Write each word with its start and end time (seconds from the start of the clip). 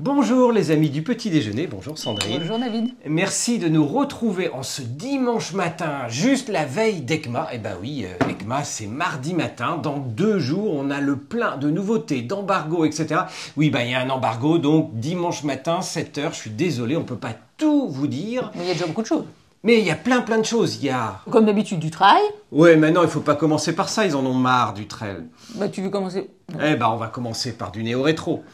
Bonjour. 0.00 0.52
Les 0.52 0.70
amis 0.70 0.90
du 0.90 1.02
petit 1.02 1.28
déjeuner, 1.28 1.66
bonjour 1.66 1.98
Sandrine. 1.98 2.38
Bonjour 2.38 2.56
David. 2.60 2.90
Merci 3.04 3.58
de 3.58 3.66
nous 3.66 3.84
retrouver 3.84 4.48
en 4.48 4.62
ce 4.62 4.80
dimanche 4.80 5.54
matin, 5.54 6.06
juste 6.06 6.48
la 6.48 6.64
veille 6.64 7.00
d'ECMA. 7.00 7.48
Eh 7.52 7.58
ben 7.58 7.72
oui, 7.80 8.06
euh, 8.06 8.30
ECMA 8.30 8.62
c'est 8.62 8.86
mardi 8.86 9.34
matin, 9.34 9.76
dans 9.76 9.98
deux 9.98 10.38
jours 10.38 10.72
on 10.72 10.92
a 10.92 11.00
le 11.00 11.16
plein 11.16 11.56
de 11.56 11.68
nouveautés, 11.68 12.22
d'embargo, 12.22 12.84
etc. 12.84 13.22
Oui, 13.56 13.70
ben 13.70 13.80
il 13.80 13.90
y 13.90 13.94
a 13.94 14.00
un 14.00 14.10
embargo, 14.10 14.58
donc 14.58 14.90
dimanche 14.94 15.42
matin, 15.42 15.80
7h, 15.80 16.30
je 16.30 16.36
suis 16.36 16.50
désolé, 16.50 16.96
on 16.96 17.02
peut 17.02 17.16
pas 17.16 17.34
tout 17.56 17.88
vous 17.88 18.06
dire. 18.06 18.52
Mais 18.54 18.62
il 18.62 18.68
y 18.68 18.70
a 18.70 18.74
déjà 18.74 18.86
beaucoup 18.86 19.02
de 19.02 19.08
choses. 19.08 19.24
Mais 19.64 19.80
il 19.80 19.84
y 19.84 19.90
a 19.90 19.96
plein 19.96 20.20
plein 20.20 20.38
de 20.38 20.44
choses, 20.44 20.76
il 20.76 20.84
y 20.86 20.90
a... 20.90 21.22
Comme 21.28 21.46
d'habitude, 21.46 21.80
du 21.80 21.90
trail. 21.90 22.22
Ouais, 22.52 22.76
maintenant 22.76 23.02
il 23.02 23.08
faut 23.08 23.18
pas 23.18 23.34
commencer 23.34 23.74
par 23.74 23.88
ça, 23.88 24.06
ils 24.06 24.14
en 24.14 24.24
ont 24.24 24.34
marre 24.34 24.74
du 24.74 24.86
trail. 24.86 25.24
Bah, 25.56 25.68
tu 25.68 25.82
veux 25.82 25.90
commencer? 25.90 26.30
Eh 26.64 26.76
ben 26.76 26.86
on 26.86 26.96
va 26.96 27.08
commencer 27.08 27.50
par 27.50 27.72
du 27.72 27.82
néo-rétro. 27.82 28.44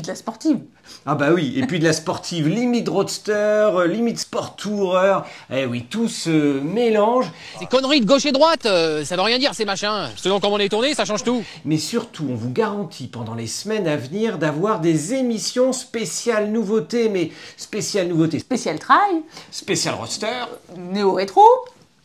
Puis 0.00 0.06
de 0.06 0.12
la 0.12 0.16
sportive. 0.16 0.60
Ah 1.04 1.14
bah 1.14 1.28
oui, 1.34 1.52
et 1.58 1.66
puis 1.66 1.78
de 1.78 1.84
la 1.84 1.92
sportive 1.92 2.48
limite 2.48 2.88
roadster, 2.88 3.32
euh, 3.34 3.86
limite 3.86 4.18
sport 4.18 4.56
tourer, 4.56 5.18
eh 5.52 5.66
oui, 5.66 5.84
tout 5.90 6.08
se 6.08 6.58
mélange, 6.58 7.26
Ces 7.58 7.66
conneries 7.66 8.00
de 8.00 8.06
gauche 8.06 8.24
et 8.24 8.32
droite, 8.32 8.64
euh, 8.64 9.04
ça 9.04 9.16
veut 9.16 9.20
rien 9.22 9.38
dire 9.38 9.52
ces 9.54 9.66
machins. 9.66 10.08
Selon 10.16 10.40
comment 10.40 10.54
on 10.54 10.58
est 10.58 10.70
tourné, 10.70 10.94
ça 10.94 11.04
change 11.04 11.22
tout. 11.22 11.44
mais 11.66 11.76
surtout 11.76 12.26
on 12.30 12.34
vous 12.34 12.50
garantit 12.50 13.08
pendant 13.08 13.34
les 13.34 13.46
semaines 13.46 13.86
à 13.86 13.96
venir 13.98 14.38
d'avoir 14.38 14.80
des 14.80 15.12
émissions 15.12 15.74
spéciales 15.74 16.50
nouveautés, 16.50 17.10
mais 17.10 17.30
spéciales 17.58 18.08
nouveautés, 18.08 18.38
Spécial 18.38 18.78
trail. 18.78 19.20
spécial 19.50 19.96
roadster, 19.96 20.46
Néo-rétro. 20.78 21.42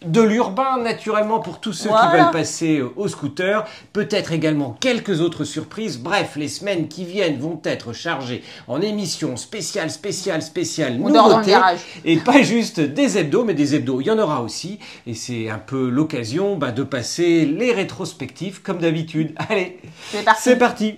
De 0.05 0.21
l'urbain 0.21 0.81
naturellement 0.81 1.39
pour 1.39 1.59
tous 1.59 1.73
ceux 1.73 1.89
qui 1.89 2.17
veulent 2.17 2.31
passer 2.31 2.79
euh, 2.79 2.91
au 2.95 3.07
scooter, 3.07 3.65
peut-être 3.93 4.31
également 4.31 4.75
quelques 4.79 5.21
autres 5.21 5.43
surprises, 5.43 5.99
bref, 5.99 6.35
les 6.35 6.47
semaines 6.47 6.87
qui 6.87 7.05
viennent 7.05 7.39
vont 7.39 7.59
être 7.63 7.93
chargées 7.93 8.43
en 8.67 8.81
émissions 8.81 9.37
spéciales, 9.37 9.91
spéciales, 9.91 10.41
spéciales, 10.41 10.99
On 11.01 11.09
nouveautés, 11.09 11.57
et 12.03 12.17
pas 12.17 12.41
juste 12.41 12.79
des 12.79 13.17
hebdos, 13.17 13.43
mais 13.43 13.53
des 13.53 13.75
hebdos, 13.75 14.01
il 14.01 14.07
y 14.07 14.11
en 14.11 14.19
aura 14.19 14.41
aussi, 14.41 14.79
et 15.07 15.13
c'est 15.13 15.49
un 15.49 15.59
peu 15.59 15.89
l'occasion 15.89 16.57
bah, 16.57 16.71
de 16.71 16.83
passer 16.83 17.45
les 17.45 17.71
rétrospectives 17.71 18.61
comme 18.61 18.79
d'habitude. 18.79 19.33
Allez, 19.49 19.79
C'est 20.11 20.23
parti. 20.23 20.41
c'est 20.43 20.57
parti 20.57 20.95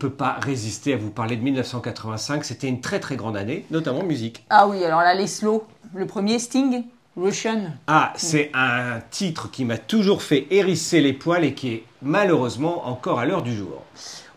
peut 0.00 0.10
pas 0.10 0.38
résister 0.40 0.94
à 0.94 0.96
vous 0.96 1.10
parler 1.10 1.36
de 1.36 1.42
1985, 1.42 2.44
c'était 2.44 2.66
une 2.68 2.80
très 2.80 2.98
très 3.00 3.16
grande 3.16 3.36
année, 3.36 3.66
notamment 3.70 4.02
musique. 4.02 4.44
Ah 4.50 4.66
oui, 4.66 4.82
alors 4.84 5.00
là, 5.00 5.14
les 5.14 5.26
slow. 5.26 5.64
Le 5.94 6.06
premier, 6.06 6.38
Sting. 6.38 6.84
Russian. 7.16 7.72
Ah, 7.86 8.12
c'est 8.16 8.50
un 8.54 9.00
titre 9.10 9.50
qui 9.50 9.64
m'a 9.64 9.76
toujours 9.76 10.22
fait 10.22 10.46
hérisser 10.50 11.00
les 11.02 11.12
poils 11.12 11.44
et 11.44 11.54
qui 11.54 11.68
est 11.74 11.84
malheureusement 12.02 12.86
encore 12.88 13.18
à 13.18 13.26
l'heure 13.26 13.42
du 13.42 13.54
jour. 13.54 13.82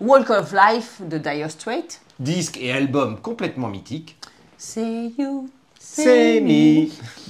Walk 0.01 0.29
of 0.31 0.53
Life 0.53 0.99
de 1.07 1.17
Dire 1.17 1.49
Straits. 1.49 2.01
Disque 2.19 2.57
et 2.59 2.71
album 2.73 3.19
complètement 3.21 3.69
mythique. 3.69 4.17
Say 4.57 5.13
you. 5.17 5.49
C'est 5.79 6.41
me 6.41 6.87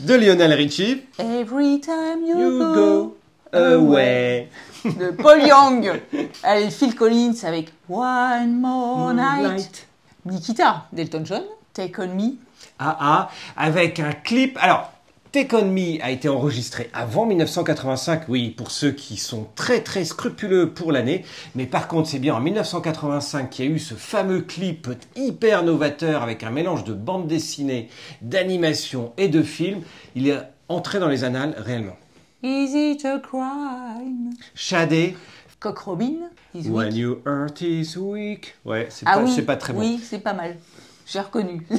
de 0.08 0.14
Lionel 0.16 0.54
Richie. 0.54 1.02
Every 1.20 1.80
time 1.82 2.26
you, 2.26 2.40
You 2.40 2.60
go. 2.60 2.74
go 2.74 3.16
away. 3.58 4.48
De 4.86 5.12
Paul 5.12 5.42
Young. 5.42 6.02
Allez, 6.44 6.70
Phil 6.70 6.94
Collins 6.96 7.36
avec 7.44 7.72
One 7.90 8.60
More 8.60 9.14
Night. 9.14 9.42
Moonlight. 9.42 9.88
Nikita 10.26 10.88
d'Elton 10.92 11.24
John. 11.26 11.44
Take 11.74 12.00
on 12.00 12.10
Me. 12.16 12.34
Ah 12.80 12.98
ah, 13.00 13.30
avec 13.56 14.00
un 14.00 14.12
clip. 14.12 14.58
Alors, 14.62 14.92
Take 15.32 15.56
On 15.56 15.66
Me 15.66 16.00
a 16.04 16.12
été 16.12 16.30
enregistré 16.30 16.92
avant 16.94 17.26
1985, 17.26 18.30
oui, 18.30 18.52
pour 18.52 18.70
ceux 18.70 18.92
qui 18.92 19.18
sont 19.18 19.48
très 19.56 19.80
très 19.80 20.06
scrupuleux 20.06 20.70
pour 20.70 20.92
l'année. 20.92 21.26
Mais 21.56 21.66
par 21.66 21.88
contre, 21.88 22.10
c'est 22.10 22.20
bien 22.20 22.36
en 22.36 22.40
1985 22.40 23.50
qu'il 23.50 23.66
y 23.66 23.68
a 23.68 23.72
eu 23.72 23.80
ce 23.80 23.96
fameux 23.96 24.42
clip 24.42 24.90
hyper 25.16 25.64
novateur 25.64 26.22
avec 26.22 26.44
un 26.44 26.52
mélange 26.52 26.84
de 26.84 26.94
bande 26.94 27.26
dessinée, 27.26 27.90
d'animation 28.22 29.14
et 29.18 29.28
de 29.28 29.42
film. 29.42 29.82
Il 30.16 30.28
est 30.28 30.40
entré 30.70 31.00
dans 31.00 31.08
les 31.10 31.24
annales 31.24 31.56
réellement. 31.58 31.96
Is 32.44 32.74
it 32.76 33.06
a 33.06 33.20
crime? 33.20 34.32
Shadé, 34.56 35.16
Cock 35.60 35.80
Robin. 35.88 36.30
Is 36.54 36.68
When 36.68 36.88
Weak. 36.88 36.96
Your 36.98 37.18
Heart 37.26 37.62
Is 37.62 37.96
Weak. 37.98 38.54
Ouais, 38.66 38.88
c'est 38.90 39.06
Ah 39.08 39.14
pas, 39.18 39.24
oui, 39.24 39.42
pas 39.44 39.56
très 39.56 39.72
bon. 39.74 39.80
Oui, 39.80 40.00
c'est 40.04 40.20
pas 40.20 40.34
mal. 40.34 40.58
J'ai 41.06 41.20
reconnu. 41.22 41.66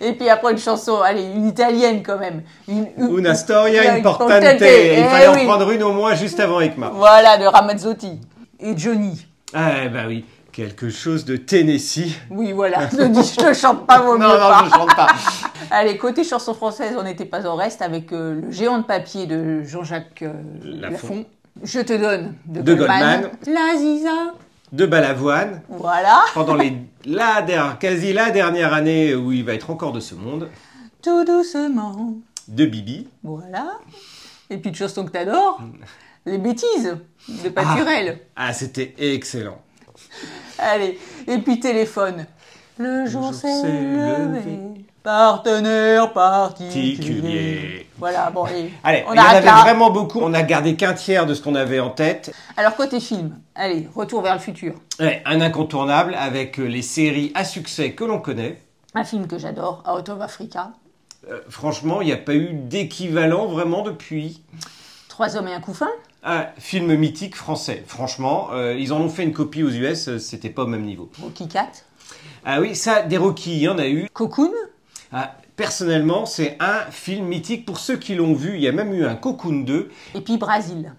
Et 0.00 0.12
puis 0.14 0.28
après 0.28 0.50
une 0.52 0.58
chanson, 0.58 1.00
allez, 1.00 1.22
une 1.24 1.46
italienne 1.46 2.02
quand 2.02 2.18
même. 2.18 2.42
Une, 2.66 2.88
une- 2.98 3.18
Una 3.18 3.34
storia 3.36 3.92
importante. 3.94 4.30
Il 4.30 4.46
Eh 4.64 5.04
fallait 5.04 5.28
en 5.28 5.34
oui. 5.34 5.44
prendre 5.44 5.70
une 5.70 5.82
au 5.84 5.92
moins 5.92 6.14
juste 6.14 6.40
avant 6.40 6.60
ECMA. 6.60 6.90
Voilà, 6.90 7.38
de 7.38 7.44
Ramazzotti. 7.46 8.20
Et 8.58 8.76
Johnny. 8.76 9.24
Ah 9.54 9.88
bah 9.88 10.04
oui, 10.08 10.24
quelque 10.52 10.90
chose 10.90 11.24
de 11.24 11.36
Tennessee. 11.36 12.12
Oui, 12.30 12.52
voilà. 12.52 12.88
Je 12.90 12.96
je 12.96 13.36
te 13.36 13.52
chante 13.54 13.86
pas, 13.86 14.00
vaut 14.00 14.16
Non, 14.18 14.28
mieux 14.28 14.34
non, 14.34 14.38
pas. 14.38 14.64
je 14.66 14.70
chante 14.70 14.94
pas. 14.96 15.06
Allez, 15.70 15.96
côté 15.98 16.22
chanson 16.24 16.54
française, 16.54 16.94
on 16.98 17.02
n'était 17.02 17.24
pas 17.24 17.46
en 17.46 17.56
reste 17.56 17.82
avec 17.82 18.12
euh, 18.12 18.40
le 18.42 18.50
géant 18.50 18.78
de 18.78 18.84
papier 18.84 19.26
de 19.26 19.62
Jean-Jacques 19.62 20.22
euh, 20.22 20.32
Lafont. 20.62 21.24
Je 21.62 21.80
te 21.80 21.92
donne 21.94 22.34
de, 22.46 22.60
De 22.62 22.74
Goldman. 22.74 23.30
La 23.46 23.76
Ziza. 23.78 24.34
De 24.72 24.86
Balavoine, 24.86 25.60
Voilà. 25.68 26.22
pendant 26.34 26.54
les, 26.54 26.72
la, 27.04 27.42
der- 27.42 27.78
quasi 27.78 28.12
la 28.14 28.30
dernière 28.30 28.72
année 28.72 29.14
où 29.14 29.30
il 29.32 29.44
va 29.44 29.52
être 29.54 29.70
encore 29.70 29.92
de 29.92 30.00
ce 30.00 30.14
monde. 30.14 30.48
Tout 31.02 31.24
doucement. 31.24 32.14
De 32.48 32.64
Bibi. 32.64 33.06
Voilà. 33.22 33.72
Et 34.48 34.56
puis 34.58 34.70
de 34.70 34.76
chansons 34.76 35.04
que 35.04 35.10
t'adores. 35.10 35.60
Les 36.24 36.38
bêtises 36.38 36.96
de 37.44 37.48
Paturel. 37.48 38.20
Ah, 38.36 38.52
c'était 38.52 38.94
excellent. 38.98 39.58
Allez. 40.62 40.98
Et 41.26 41.38
puis 41.38 41.60
téléphone. 41.60 42.26
Le 42.78 43.06
jour 43.06 43.34
s'est 43.34 43.62
levé. 43.62 44.58
Partenaire 45.02 46.12
particulier. 46.12 47.88
Voilà, 47.98 48.30
bon, 48.30 48.44
allez. 48.44 48.72
Allez, 48.84 49.04
on 49.08 49.12
il 49.12 49.16
y 49.16 49.20
en 49.20 49.24
avait 49.24 49.44
là. 49.44 49.62
vraiment 49.62 49.90
beaucoup. 49.90 50.20
On 50.20 50.32
a 50.32 50.42
gardé 50.42 50.76
qu'un 50.76 50.94
tiers 50.94 51.26
de 51.26 51.34
ce 51.34 51.42
qu'on 51.42 51.56
avait 51.56 51.80
en 51.80 51.90
tête. 51.90 52.32
Alors, 52.56 52.76
côté 52.76 53.00
film. 53.00 53.36
Allez, 53.56 53.88
retour 53.94 54.22
vers 54.22 54.34
le 54.34 54.40
futur. 54.40 54.74
Ouais, 55.00 55.20
un 55.26 55.40
incontournable 55.40 56.14
avec 56.14 56.60
euh, 56.60 56.64
les 56.64 56.82
séries 56.82 57.32
à 57.34 57.44
succès 57.44 57.92
que 57.92 58.04
l'on 58.04 58.20
connaît. 58.20 58.60
Un 58.94 59.04
film 59.04 59.26
que 59.26 59.38
j'adore, 59.38 59.82
Out 59.92 60.08
of 60.08 60.20
Africa. 60.20 60.70
Euh, 61.28 61.40
franchement, 61.48 62.00
il 62.00 62.06
n'y 62.06 62.12
a 62.12 62.16
pas 62.16 62.34
eu 62.34 62.50
d'équivalent 62.52 63.46
vraiment 63.46 63.82
depuis. 63.82 64.42
Trois 65.08 65.36
hommes 65.36 65.48
et 65.48 65.54
un 65.54 65.60
couffin. 65.60 65.90
Un 66.24 66.46
film 66.56 66.94
mythique 66.94 67.34
français. 67.34 67.82
Franchement, 67.84 68.50
euh, 68.52 68.76
ils 68.78 68.92
en 68.92 69.00
ont 69.00 69.08
fait 69.08 69.24
une 69.24 69.32
copie 69.32 69.64
aux 69.64 69.70
US, 69.70 70.06
euh, 70.06 70.18
c'était 70.20 70.50
pas 70.50 70.62
au 70.62 70.68
même 70.68 70.84
niveau. 70.84 71.10
Rocky 71.20 71.48
Cat. 71.48 71.72
Ah 72.44 72.60
oui, 72.60 72.76
ça, 72.76 73.02
des 73.02 73.16
Rocky, 73.16 73.56
il 73.56 73.62
y 73.62 73.68
en 73.68 73.78
a 73.78 73.88
eu. 73.88 74.08
Cocoon. 74.12 74.52
Ah, 75.10 75.34
personnellement, 75.56 76.24
c'est 76.24 76.56
un 76.60 76.82
film 76.92 77.26
mythique 77.26 77.66
pour 77.66 77.80
ceux 77.80 77.96
qui 77.96 78.14
l'ont 78.14 78.34
vu. 78.34 78.54
Il 78.54 78.60
y 78.60 78.68
a 78.68 78.72
même 78.72 78.92
eu 78.94 79.04
un 79.04 79.16
Cocoon 79.16 79.64
2. 79.64 79.90
Et 80.14 80.20
puis 80.20 80.38
Brasil. 80.38 80.92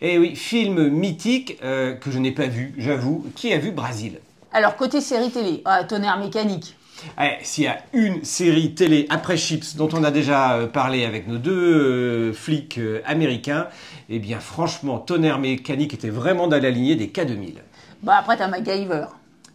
Et 0.00 0.18
oui, 0.18 0.36
film 0.36 0.88
mythique 0.90 1.58
euh, 1.64 1.94
que 1.94 2.12
je 2.12 2.20
n'ai 2.20 2.32
pas 2.32 2.46
vu, 2.46 2.72
j'avoue. 2.78 3.26
Qui 3.34 3.52
a 3.52 3.58
vu 3.58 3.72
Brasil 3.72 4.20
Alors, 4.52 4.76
côté 4.76 5.00
série 5.00 5.30
télé. 5.30 5.62
Ah, 5.64 5.82
tonnerre 5.82 6.18
mécanique. 6.18 6.76
Eh, 7.20 7.30
S'il 7.42 7.64
y 7.64 7.66
a 7.66 7.78
une 7.92 8.24
série 8.24 8.74
télé 8.74 9.06
après 9.10 9.36
Chips 9.36 9.76
dont 9.76 9.88
on 9.92 10.04
a 10.04 10.10
déjà 10.10 10.54
euh, 10.54 10.66
parlé 10.66 11.04
avec 11.04 11.28
nos 11.28 11.38
deux 11.38 11.52
euh, 11.52 12.32
flics 12.32 12.78
euh, 12.78 13.00
américains, 13.04 13.68
eh 14.08 14.18
bien 14.18 14.40
franchement, 14.40 14.98
Tonnerre 14.98 15.38
Mécanique 15.38 15.94
était 15.94 16.10
vraiment 16.10 16.48
dans 16.48 16.60
la 16.60 16.70
lignée 16.70 16.96
des 16.96 17.08
K2000. 17.08 17.54
Bah, 18.02 18.16
après, 18.18 18.36
t'as 18.36 18.48
MacGyver. 18.48 19.06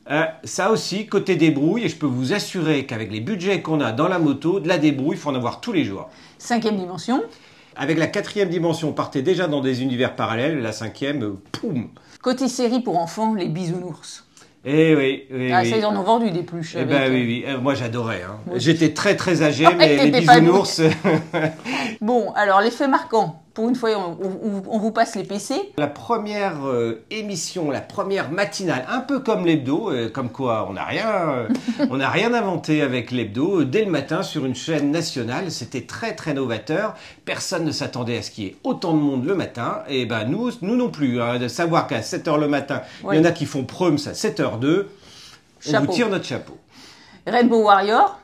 Euh, 0.09 0.23
ça 0.45 0.71
aussi, 0.71 1.05
côté 1.07 1.35
débrouille, 1.35 1.83
et 1.83 1.89
je 1.89 1.97
peux 1.97 2.05
vous 2.05 2.31
assurer 2.33 2.85
qu'avec 2.85 3.11
les 3.11 3.19
budgets 3.19 3.61
qu'on 3.61 3.81
a 3.81 3.91
dans 3.91 4.07
la 4.07 4.19
moto, 4.19 4.59
de 4.61 4.67
la 4.67 4.77
débrouille, 4.77 5.17
il 5.17 5.19
faut 5.19 5.29
en 5.29 5.35
avoir 5.35 5.59
tous 5.59 5.73
les 5.73 5.83
jours. 5.83 6.09
Cinquième 6.37 6.77
dimension. 6.77 7.23
Avec 7.75 7.97
la 7.97 8.07
quatrième 8.07 8.49
dimension, 8.49 8.89
on 8.89 8.93
partait 8.93 9.21
déjà 9.21 9.47
dans 9.47 9.61
des 9.61 9.83
univers 9.83 10.15
parallèles, 10.15 10.61
la 10.61 10.71
cinquième, 10.71 11.35
poum 11.51 11.89
Côté 12.21 12.47
série 12.47 12.79
pour 12.79 12.97
enfants, 12.97 13.33
les 13.35 13.49
bisounours. 13.49 14.25
Eh 14.69 14.95
oui, 14.95 15.23
oui, 15.31 15.49
Ah, 15.53 15.61
oui. 15.63 15.69
ça, 15.69 15.77
ils 15.77 15.85
en 15.85 15.95
ont 15.95 16.03
vendu 16.03 16.29
des 16.29 16.41
pluches. 16.43 16.75
Eh 16.77 16.83
ben 16.83 17.03
euh, 17.03 17.09
oui, 17.09 17.23
oui, 17.25 17.45
Euh, 17.47 17.57
moi 17.57 17.73
j'adorais. 17.73 18.23
hein. 18.27 18.35
J'étais 18.57 18.93
très 18.93 19.15
très 19.15 19.41
âgé, 19.41 19.65
Ouais, 19.65 19.75
mais 19.77 19.95
les 19.95 20.11
bisounours, 20.19 20.81
Bon, 22.01 22.31
alors, 22.35 22.59
l'effet 22.59 22.87
marquant 22.89 23.41
Pour 23.57 23.67
une 23.69 23.75
fois, 23.75 23.89
on, 23.97 24.15
on- 24.23 24.63
on 24.69 24.77
vous 24.77 24.91
passe 24.91 25.15
les 25.15 25.23
PC. 25.23 25.55
La 25.79 25.87
première 25.87 26.67
euh, 26.67 27.03
émission, 27.09 27.71
la 27.71 27.81
première 27.81 28.29
matinale, 28.29 28.85
un 28.87 28.99
peu 28.99 29.19
comme 29.19 29.47
l'hebdo, 29.47 29.89
euh, 29.89 30.09
comme 30.09 30.29
quoi 30.29 30.67
on 30.69 30.73
n'a 30.73 30.83
rien, 30.85 31.07
euh, 31.09 31.47
on 31.89 31.97
n'a 31.97 32.11
rien 32.11 32.35
inventé 32.35 32.83
avec 32.83 33.09
l'hebdo. 33.09 33.63
Dès 33.63 33.83
le 33.83 33.89
matin 33.89 34.21
sur 34.21 34.45
une 34.45 34.53
chaîne 34.53 34.91
nationale, 34.91 35.49
c'était 35.49 35.81
très 35.87 36.13
très 36.13 36.35
novateur. 36.35 36.93
Personne 37.25 37.65
ne 37.65 37.71
s'attendait 37.71 38.19
à 38.19 38.21
ce 38.21 38.29
qu'il 38.29 38.43
y 38.43 38.47
ait 38.47 38.55
autant 38.63 38.93
de 38.93 38.99
monde 38.99 39.25
le 39.25 39.33
matin. 39.33 39.79
Et 39.89 40.05
ben 40.05 40.25
nous, 40.25 40.51
nous 40.61 40.75
non 40.75 40.91
plus. 40.91 41.19
hein, 41.19 41.39
de 41.39 41.47
savoir 41.47 41.87
qu'à 41.87 42.03
7 42.03 42.27
h 42.27 42.39
le 42.39 42.47
matin, 42.47 42.83
il 43.11 43.17
y 43.17 43.19
en 43.19 43.25
a 43.25 43.31
qui 43.31 43.47
font 43.47 43.63
Prums 43.63 43.97
à 44.05 44.11
7h02. 44.11 44.85
On 45.67 45.79
vous 45.79 45.87
tire 45.87 46.09
notre 46.09 46.25
chapeau. 46.25 46.59
Rainbow 47.25 47.63
Warrior. 47.63 48.19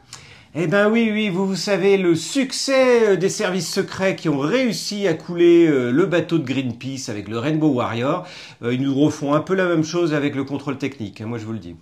Eh 0.55 0.67
ben 0.67 0.87
oui, 0.87 1.09
oui, 1.11 1.29
vous, 1.29 1.47
vous 1.47 1.55
savez, 1.55 1.97
le 1.97 2.13
succès 2.13 3.13
euh, 3.13 3.15
des 3.15 3.29
services 3.29 3.73
secrets 3.73 4.15
qui 4.15 4.29
ont 4.29 4.37
réussi 4.37 5.07
à 5.07 5.15
couler 5.15 5.65
euh, 5.65 5.89
le 5.89 6.05
bateau 6.05 6.37
de 6.37 6.45
Greenpeace 6.45 7.09
avec 7.09 7.27
le 7.27 7.39
Rainbow 7.39 7.69
Warrior, 7.69 8.27
euh, 8.61 8.71
ils 8.71 8.83
nous 8.83 8.93
refont 8.93 9.33
un 9.33 9.39
peu 9.39 9.55
la 9.55 9.65
même 9.65 9.83
chose 9.83 10.13
avec 10.13 10.35
le 10.35 10.43
contrôle 10.43 10.77
technique, 10.77 11.21
hein, 11.21 11.25
moi 11.25 11.39
je 11.39 11.45
vous 11.45 11.53
le 11.53 11.57
dis. 11.57 11.75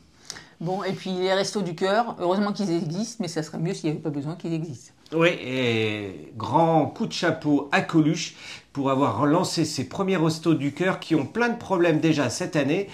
Bon, 0.61 0.85
et 0.85 0.93
puis 0.93 1.09
les 1.11 1.33
Restos 1.33 1.63
du 1.63 1.75
Cœur. 1.75 2.15
Heureusement 2.19 2.53
qu'ils 2.53 2.71
existent, 2.71 3.17
mais 3.19 3.27
ça 3.27 3.43
serait 3.43 3.57
mieux 3.57 3.73
s'il 3.73 3.89
n'y 3.89 3.91
avait 3.91 4.03
pas 4.03 4.09
besoin 4.09 4.35
qu'ils 4.35 4.53
existent. 4.53 4.93
Oui, 5.11 5.31
et 5.43 6.31
grand 6.37 6.85
coup 6.85 7.07
de 7.07 7.13
chapeau 7.13 7.67
à 7.73 7.81
Coluche 7.81 8.35
pour 8.71 8.89
avoir 8.89 9.25
lancé 9.25 9.65
ces 9.65 9.89
premiers 9.89 10.15
restos 10.15 10.53
du 10.53 10.71
cœur 10.71 11.01
qui 11.01 11.13
ont 11.15 11.25
plein 11.25 11.49
de 11.49 11.57
problèmes 11.57 11.99
déjà 11.99 12.29
cette 12.29 12.55
année, 12.55 12.87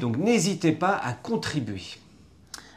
donc 0.00 0.16
n'hésitez 0.16 0.70
pas 0.70 0.96
à 1.02 1.12
contribuer. 1.12 1.82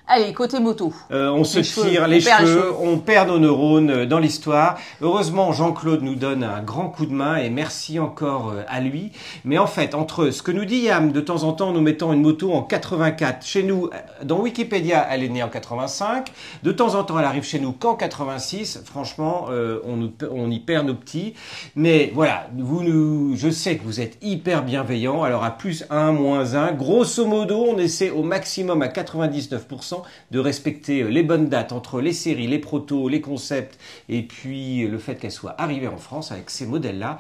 Allez, 0.10 0.34
côté 0.34 0.60
moto. 0.62 0.94
Euh, 1.12 1.30
on 1.32 1.44
se 1.44 1.62
cheveux, 1.62 1.90
tire 1.90 2.04
on 2.06 2.08
les 2.08 2.22
cheveux, 2.22 2.74
on 2.80 2.98
perd 2.98 3.28
nos 3.28 3.40
neurones 3.40 3.90
euh, 3.90 4.06
dans 4.06 4.20
l'histoire. 4.20 4.78
Heureusement, 5.02 5.52
Jean-Claude 5.52 6.02
nous 6.02 6.16
donne 6.16 6.46
un 6.46 6.62
grand 6.62 6.88
coup 6.88 7.06
de 7.06 7.12
main 7.12 7.36
et 7.36 7.50
merci 7.50 8.00
encore 8.00 8.52
euh, 8.56 8.64
à 8.70 8.80
lui. 8.80 9.12
Mais 9.44 9.58
en 9.58 9.68
fait, 9.68 9.94
entre 9.96 10.30
ce 10.32 10.42
que 10.42 10.54
nous 10.54 10.64
dit 10.64 10.78
Yam, 10.78 11.12
de 11.12 11.20
temps 11.20 11.44
en 11.44 11.52
temps, 11.52 11.74
nous 11.74 11.82
mettons 11.82 12.14
une 12.14 12.22
moto 12.22 12.54
en 12.54 12.62
84. 12.62 13.46
Chez 13.46 13.64
nous, 13.64 13.90
dans 14.24 14.40
Wikipédia, 14.40 15.06
elle 15.12 15.24
est 15.26 15.30
née 15.30 15.44
en 15.44 15.50
85. 15.50 16.32
De 16.64 16.72
temps 16.72 16.96
en 16.96 17.04
temps, 17.04 17.20
elle 17.20 17.26
arrive 17.26 17.44
chez 17.44 17.60
nous 17.60 17.74
qu'en 17.74 17.96
86. 17.96 18.84
Franchement, 18.86 19.48
euh, 19.50 19.82
on, 19.86 19.98
nous- 19.98 20.14
on 20.32 20.50
y 20.50 20.60
perd 20.62 20.88
nos 20.88 20.96
petits. 20.96 21.34
Mais 21.76 22.14
voilà, 22.16 22.48
vous 22.58 22.82
nous, 22.82 23.36
je 23.36 23.50
sais 23.50 23.76
que 23.76 23.84
vous 23.84 24.00
êtes 24.00 24.18
hyper 24.22 24.64
bienveillants. 24.64 25.24
Alors 25.24 25.44
à 25.44 25.52
plus 25.52 25.84
1, 25.90 26.14
moins 26.14 26.56
1, 26.56 26.72
grosso 26.72 27.26
modo, 27.26 27.66
on 27.68 27.78
essaie 27.78 28.10
au 28.10 28.24
maximum 28.24 28.82
à 28.82 28.88
99% 28.88 29.97
de 30.32 30.40
respecter 30.40 31.02
euh, 31.02 31.10
les 31.10 31.24
bonnes 31.24 31.50
dates 31.50 31.72
entre 31.72 32.02
les 32.02 32.14
séries, 32.14 32.48
les 32.48 32.60
protos, 32.60 33.10
les 33.10 33.22
concepts 33.22 33.80
et 34.10 34.24
puis 34.24 34.88
le 34.88 34.98
fait 34.98 35.16
qu'elles 35.16 35.32
soient 35.32 35.56
arrivées 35.60 35.88
en 35.88 35.98
France 35.98 36.32
avec 36.32 36.50
ces 36.50 36.66
modèles-là. 36.66 37.20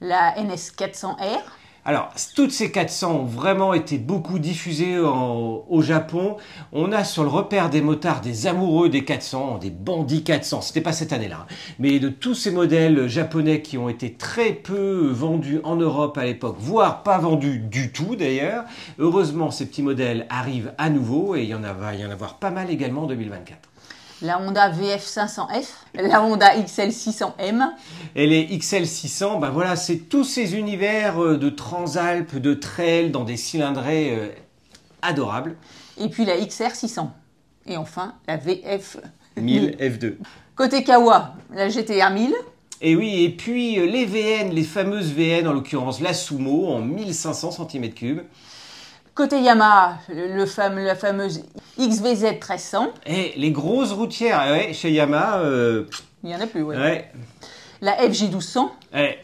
La 0.00 0.34
NS400R. 0.36 1.40
Alors, 1.86 2.10
toutes 2.34 2.50
ces 2.50 2.70
400 2.70 3.14
ont 3.14 3.24
vraiment 3.24 3.74
été 3.74 3.98
beaucoup 3.98 4.38
diffusées 4.38 4.98
au 4.98 5.82
Japon. 5.82 6.36
On 6.72 6.92
a 6.92 7.04
sur 7.04 7.24
le 7.24 7.28
repère 7.28 7.68
des 7.68 7.82
motards 7.82 8.22
des 8.22 8.46
amoureux 8.46 8.88
des 8.88 9.04
400, 9.04 9.58
des 9.58 9.68
bandits 9.68 10.24
400. 10.24 10.62
C'était 10.62 10.80
pas 10.80 10.92
cette 10.92 11.12
année-là, 11.12 11.40
hein. 11.42 11.54
mais 11.78 11.98
de 11.98 12.08
tous 12.08 12.34
ces 12.34 12.50
modèles 12.50 13.06
japonais 13.06 13.60
qui 13.60 13.76
ont 13.76 13.90
été 13.90 14.14
très 14.14 14.52
peu 14.52 15.10
vendus 15.12 15.60
en 15.62 15.76
Europe 15.76 16.16
à 16.16 16.24
l'époque, 16.24 16.56
voire 16.58 17.02
pas 17.02 17.18
vendus 17.18 17.58
du 17.58 17.92
tout 17.92 18.16
d'ailleurs. 18.16 18.64
Heureusement, 18.98 19.50
ces 19.50 19.66
petits 19.66 19.82
modèles 19.82 20.26
arrivent 20.30 20.72
à 20.78 20.88
nouveau 20.88 21.36
et 21.36 21.42
il 21.42 21.48
y 21.48 21.54
en 21.54 21.64
a, 21.64 21.74
va 21.74 21.94
y 21.94 22.04
en 22.06 22.10
avoir 22.10 22.38
pas 22.38 22.50
mal 22.50 22.70
également 22.70 23.02
en 23.02 23.06
2024. 23.08 23.73
La 24.22 24.40
Honda 24.40 24.70
VF500F. 24.70 25.66
La 25.94 26.22
Honda 26.22 26.56
XL600M. 26.56 27.68
Et 28.14 28.26
les 28.26 28.46
XL600, 28.46 29.40
ben 29.40 29.50
voilà, 29.50 29.76
c'est 29.76 29.96
tous 29.96 30.24
ces 30.24 30.56
univers 30.56 31.22
euh, 31.22 31.36
de 31.36 31.50
Transalp, 31.50 32.36
de 32.36 32.54
trail 32.54 33.10
dans 33.10 33.24
des 33.24 33.36
cylindrés 33.36 34.16
euh, 34.16 34.28
adorables. 35.02 35.56
Et 35.98 36.08
puis 36.08 36.24
la 36.24 36.36
XR600. 36.38 37.08
Et 37.66 37.76
enfin, 37.76 38.14
la 38.26 38.36
VF 38.36 38.98
1000 39.36 39.76
F2. 39.80 40.14
Côté 40.54 40.84
Kawa, 40.84 41.34
la 41.52 41.68
GTR 41.68 42.10
1000. 42.10 42.34
Et 42.80 42.96
oui, 42.96 43.24
et 43.24 43.30
puis 43.30 43.78
euh, 43.78 43.86
les 43.86 44.04
VN, 44.04 44.50
les 44.50 44.62
fameuses 44.62 45.12
VN, 45.12 45.48
en 45.48 45.52
l'occurrence 45.52 46.00
la 46.00 46.14
Sumo, 46.14 46.68
en 46.68 46.80
1500 46.80 47.50
cm3. 47.50 48.20
Côté 49.14 49.40
Yamaha, 49.40 49.98
le, 50.08 50.34
le 50.34 50.46
fameux, 50.46 50.84
la 50.84 50.96
fameuse 50.96 51.42
XVZ 51.78 52.24
1300. 52.32 52.88
Et 53.06 53.32
les 53.36 53.52
grosses 53.52 53.92
routières, 53.92 54.40
ouais, 54.50 54.72
chez 54.72 54.90
Yamaha, 54.90 55.38
euh, 55.38 55.84
Il 56.24 56.30
y 56.30 56.34
en 56.34 56.40
a 56.40 56.46
plus, 56.48 56.62
ouais. 56.62 56.76
ouais, 56.76 57.12
La 57.80 57.92
FJ 57.96 58.22
1200. 58.24 58.72
eh, 58.94 59.18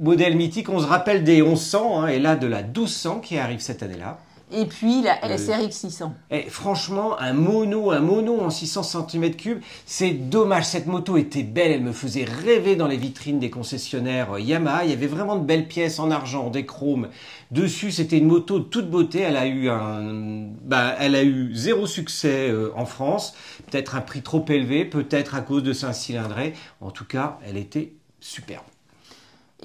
modèle 0.00 0.36
mythique, 0.36 0.68
on 0.70 0.80
se 0.80 0.86
rappelle 0.86 1.22
des 1.22 1.42
1100, 1.42 2.02
hein, 2.02 2.06
et 2.06 2.18
là 2.18 2.34
de 2.36 2.46
la 2.46 2.62
1200 2.62 3.20
qui 3.20 3.36
arrive 3.38 3.60
cette 3.60 3.82
année-là. 3.82 4.18
Et 4.52 4.64
puis 4.66 5.02
la 5.02 5.18
Euh, 5.24 5.36
SRX 5.36 5.70
600. 5.72 6.14
Et 6.30 6.42
franchement, 6.42 7.18
un 7.18 7.32
mono, 7.32 7.90
un 7.90 7.98
mono 7.98 8.40
en 8.40 8.50
600 8.50 8.82
cm3, 8.82 9.58
c'est 9.86 10.12
dommage. 10.12 10.66
Cette 10.66 10.86
moto 10.86 11.16
était 11.16 11.42
belle, 11.42 11.72
elle 11.72 11.82
me 11.82 11.92
faisait 11.92 12.24
rêver 12.24 12.76
dans 12.76 12.86
les 12.86 12.96
vitrines 12.96 13.40
des 13.40 13.50
concessionnaires 13.50 14.34
euh, 14.34 14.40
Yamaha. 14.40 14.84
Il 14.84 14.90
y 14.90 14.92
avait 14.92 15.08
vraiment 15.08 15.36
de 15.36 15.44
belles 15.44 15.66
pièces 15.66 15.98
en 15.98 16.10
argent, 16.12 16.50
des 16.50 16.64
chromes. 16.64 17.08
Dessus, 17.50 17.90
c'était 17.90 18.18
une 18.18 18.28
moto 18.28 18.60
de 18.60 18.64
toute 18.64 18.88
beauté. 18.88 19.20
Elle 19.20 19.36
a 19.36 19.46
eu 19.46 19.68
un, 19.68 20.46
bah, 20.64 20.94
elle 21.00 21.16
a 21.16 21.24
eu 21.24 21.52
zéro 21.54 21.86
succès 21.86 22.48
euh, 22.48 22.70
en 22.76 22.86
France. 22.86 23.34
Peut-être 23.70 23.96
un 23.96 24.00
prix 24.00 24.22
trop 24.22 24.44
élevé, 24.48 24.84
peut-être 24.84 25.34
à 25.34 25.40
cause 25.40 25.64
de 25.64 25.72
sa 25.72 25.92
cylindrée. 25.92 26.54
En 26.80 26.92
tout 26.92 27.04
cas, 27.04 27.38
elle 27.44 27.56
était 27.56 27.94
superbe. 28.20 28.64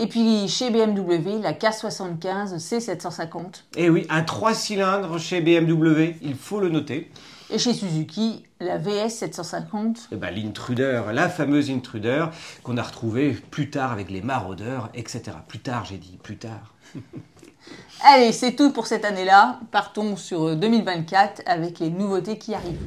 Et 0.01 0.07
puis 0.07 0.47
chez 0.47 0.71
BMW, 0.71 1.43
la 1.43 1.53
K75 1.53 2.57
C750. 2.57 3.65
Et 3.77 3.87
oui, 3.87 4.07
un 4.09 4.23
3 4.23 4.55
cylindres 4.55 5.19
chez 5.19 5.41
BMW, 5.41 6.15
il 6.23 6.33
faut 6.33 6.59
le 6.59 6.69
noter. 6.69 7.11
Et 7.51 7.59
chez 7.59 7.71
Suzuki, 7.75 8.43
la 8.59 8.79
VS 8.79 9.09
750. 9.09 10.09
Eh 10.11 10.15
ben, 10.15 10.33
l'intruder, 10.33 11.03
la 11.13 11.29
fameuse 11.29 11.69
intruder 11.69 12.25
qu'on 12.63 12.77
a 12.77 12.81
retrouvée 12.81 13.37
plus 13.51 13.69
tard 13.69 13.91
avec 13.91 14.09
les 14.09 14.23
maraudeurs, 14.23 14.89
etc. 14.95 15.21
Plus 15.47 15.59
tard, 15.59 15.85
j'ai 15.85 15.97
dit, 15.97 16.17
plus 16.23 16.37
tard. 16.37 16.73
Allez, 18.03 18.31
c'est 18.31 18.55
tout 18.55 18.73
pour 18.73 18.87
cette 18.87 19.05
année-là. 19.05 19.59
Partons 19.69 20.15
sur 20.15 20.55
2024 20.55 21.43
avec 21.45 21.77
les 21.77 21.91
nouveautés 21.91 22.39
qui 22.39 22.55
arrivent. 22.55 22.81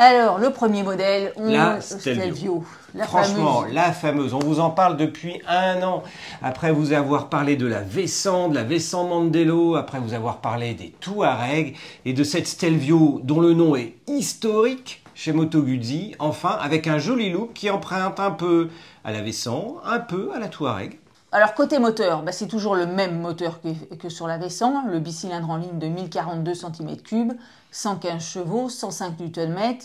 Alors, 0.00 0.38
le 0.38 0.50
premier 0.50 0.84
modèle, 0.84 1.32
on 1.34 1.50
La 1.50 1.80
Stelvio. 1.80 2.64
La 2.94 3.04
Franchement, 3.04 3.62
fameuse. 3.62 3.74
la 3.74 3.92
fameuse, 3.92 4.32
on 4.32 4.38
vous 4.38 4.60
en 4.60 4.70
parle 4.70 4.96
depuis 4.96 5.42
un 5.48 5.82
an. 5.82 6.04
Après 6.40 6.70
vous 6.70 6.92
avoir 6.92 7.28
parlé 7.28 7.56
de 7.56 7.66
la 7.66 7.82
V100, 7.82 8.50
de 8.50 8.54
la 8.54 8.62
V100 8.62 9.08
Mandelo, 9.08 9.74
après 9.74 9.98
vous 9.98 10.14
avoir 10.14 10.36
parlé 10.36 10.74
des 10.74 10.90
Touareg 11.00 11.74
et 12.04 12.12
de 12.12 12.22
cette 12.22 12.46
Stelvio 12.46 13.20
dont 13.24 13.40
le 13.40 13.54
nom 13.54 13.74
est 13.74 13.94
historique 14.06 15.02
chez 15.16 15.32
Moto 15.32 15.62
Guzzi, 15.62 16.14
enfin 16.20 16.56
avec 16.60 16.86
un 16.86 16.98
joli 16.98 17.30
look 17.30 17.52
qui 17.52 17.68
emprunte 17.68 18.20
un 18.20 18.30
peu 18.30 18.68
à 19.04 19.10
la 19.10 19.20
V100, 19.20 19.78
un 19.84 19.98
peu 19.98 20.30
à 20.32 20.38
la 20.38 20.46
Touareg. 20.46 21.00
Alors, 21.30 21.52
côté 21.52 21.78
moteur, 21.78 22.22
bah, 22.22 22.32
c'est 22.32 22.46
toujours 22.46 22.74
le 22.74 22.86
même 22.86 23.20
moteur 23.20 23.60
que, 23.60 24.08
sur 24.08 24.26
la 24.26 24.38
V100, 24.38 24.88
le 24.88 24.98
bicylindre 24.98 25.50
en 25.50 25.56
ligne 25.56 25.78
de 25.78 25.86
1042 25.86 26.52
cm3, 26.52 27.36
115 27.70 28.22
chevaux, 28.22 28.70
105 28.70 29.20
Nm, 29.20 29.76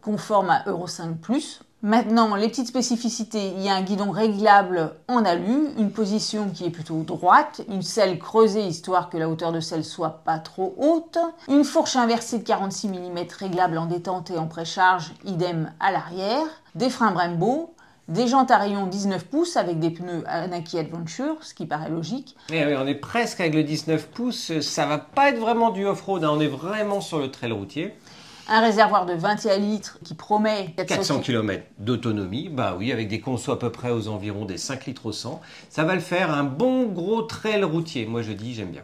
conforme 0.00 0.50
à 0.50 0.62
Euro 0.66 0.86
5+. 0.86 1.58
Maintenant, 1.82 2.36
les 2.36 2.48
petites 2.48 2.68
spécificités, 2.68 3.52
il 3.56 3.62
y 3.62 3.68
a 3.68 3.74
un 3.74 3.82
guidon 3.82 4.12
réglable 4.12 4.94
en 5.08 5.24
alu, 5.24 5.68
une 5.76 5.90
position 5.90 6.48
qui 6.48 6.64
est 6.64 6.70
plutôt 6.70 7.02
droite, 7.02 7.60
une 7.68 7.82
selle 7.82 8.18
creusée 8.18 8.64
histoire 8.64 9.10
que 9.10 9.18
la 9.18 9.28
hauteur 9.28 9.50
de 9.50 9.60
selle 9.60 9.84
soit 9.84 10.22
pas 10.24 10.38
trop 10.38 10.74
haute, 10.78 11.18
une 11.48 11.64
fourche 11.64 11.96
inversée 11.96 12.38
de 12.38 12.44
46 12.44 12.88
mm 12.88 13.18
réglable 13.38 13.76
en 13.76 13.86
détente 13.86 14.30
et 14.30 14.38
en 14.38 14.46
précharge, 14.46 15.12
idem 15.26 15.72
à 15.80 15.90
l'arrière, 15.90 16.46
des 16.74 16.88
freins 16.88 17.10
Brembo, 17.10 17.73
des 18.08 18.26
jantes 18.28 18.50
à 18.50 18.58
rayon 18.58 18.86
19 18.86 19.24
pouces 19.26 19.56
avec 19.56 19.78
des 19.78 19.90
pneus 19.90 20.22
Anaki 20.26 20.78
Adventure, 20.78 21.36
ce 21.42 21.54
qui 21.54 21.66
paraît 21.66 21.88
logique, 21.90 22.36
Eh 22.52 22.64
oui, 22.64 22.74
on 22.76 22.86
est 22.86 22.94
presque 22.94 23.40
avec 23.40 23.54
le 23.54 23.62
19 23.62 24.06
pouces, 24.08 24.60
ça 24.60 24.86
va 24.86 24.98
pas 24.98 25.30
être 25.30 25.38
vraiment 25.38 25.70
du 25.70 25.86
off-road, 25.86 26.22
hein, 26.24 26.30
on 26.32 26.40
est 26.40 26.48
vraiment 26.48 27.00
sur 27.00 27.18
le 27.18 27.30
trail 27.30 27.52
routier. 27.52 27.94
un 28.48 28.60
réservoir 28.60 29.06
de 29.06 29.14
21 29.14 29.56
litres 29.56 29.98
qui 30.04 30.12
promet 30.14 30.74
400 30.76 31.20
km 31.20 31.64
d'autonomie, 31.78 32.50
bah 32.50 32.76
oui, 32.78 32.92
avec 32.92 33.08
des 33.08 33.20
consos 33.20 33.52
à 33.52 33.58
peu 33.58 33.70
près 33.70 33.90
aux 33.90 34.08
environs 34.08 34.44
des 34.44 34.58
5 34.58 34.84
litres 34.84 35.06
au 35.06 35.12
100. 35.12 35.40
Ça 35.70 35.84
va 35.84 35.94
le 35.94 36.00
faire 36.02 36.30
un 36.30 36.44
bon 36.44 36.84
gros 36.84 37.22
trail 37.22 37.64
routier. 37.64 38.04
Moi 38.04 38.20
je 38.20 38.32
dis, 38.32 38.52
j'aime 38.52 38.70
bien. 38.70 38.82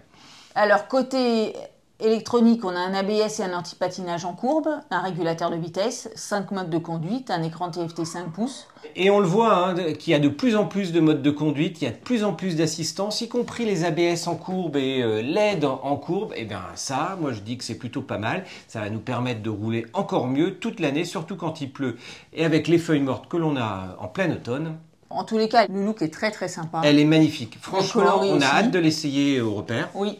Alors 0.54 0.88
côté 0.88 1.52
Électronique, 2.02 2.64
on 2.64 2.70
a 2.70 2.78
un 2.78 2.94
ABS 2.94 3.40
et 3.40 3.42
un 3.42 3.52
antipatinage 3.52 4.24
en 4.24 4.32
courbe, 4.32 4.68
un 4.90 5.00
régulateur 5.00 5.50
de 5.50 5.56
vitesse, 5.56 6.08
5 6.14 6.50
modes 6.50 6.70
de 6.70 6.78
conduite, 6.78 7.30
un 7.30 7.42
écran 7.42 7.70
TFT 7.70 8.06
5 8.06 8.32
pouces. 8.32 8.68
Et 8.96 9.10
on 9.10 9.20
le 9.20 9.26
voit, 9.26 9.68
hein, 9.68 9.92
qu'il 9.92 10.12
y 10.12 10.14
a 10.14 10.18
de 10.18 10.30
plus 10.30 10.56
en 10.56 10.64
plus 10.64 10.92
de 10.92 11.00
modes 11.00 11.20
de 11.20 11.30
conduite, 11.30 11.82
il 11.82 11.84
y 11.84 11.88
a 11.88 11.90
de 11.90 11.96
plus 11.96 12.24
en 12.24 12.32
plus 12.32 12.56
d'assistance, 12.56 13.20
y 13.20 13.28
compris 13.28 13.66
les 13.66 13.84
ABS 13.84 14.28
en 14.28 14.36
courbe 14.36 14.76
et 14.76 15.02
euh, 15.02 15.20
l'aide 15.20 15.66
en 15.66 15.96
courbe. 15.96 16.32
Et 16.36 16.46
bien 16.46 16.62
ça, 16.74 17.18
moi 17.20 17.32
je 17.32 17.40
dis 17.40 17.58
que 17.58 17.64
c'est 17.64 17.78
plutôt 17.78 18.02
pas 18.02 18.18
mal. 18.18 18.44
Ça 18.66 18.80
va 18.80 18.88
nous 18.88 19.00
permettre 19.00 19.42
de 19.42 19.50
rouler 19.50 19.84
encore 19.92 20.26
mieux 20.26 20.54
toute 20.58 20.80
l'année, 20.80 21.04
surtout 21.04 21.36
quand 21.36 21.60
il 21.60 21.70
pleut. 21.70 21.96
Et 22.32 22.46
avec 22.46 22.66
les 22.66 22.78
feuilles 22.78 23.00
mortes 23.00 23.28
que 23.28 23.36
l'on 23.36 23.56
a 23.56 23.96
en 23.98 24.08
plein 24.08 24.32
automne. 24.32 24.78
En 25.10 25.24
tous 25.24 25.36
les 25.36 25.48
cas, 25.48 25.66
le 25.66 25.84
look 25.84 26.00
est 26.02 26.12
très 26.12 26.30
très 26.30 26.48
sympa. 26.48 26.80
Elle 26.84 26.98
est 26.98 27.04
magnifique. 27.04 27.58
Franchement, 27.60 28.20
on 28.22 28.40
a 28.40 28.46
hâte 28.46 28.70
de 28.70 28.78
l'essayer 28.78 29.40
au 29.40 29.54
repère. 29.54 29.90
Oui, 29.94 30.18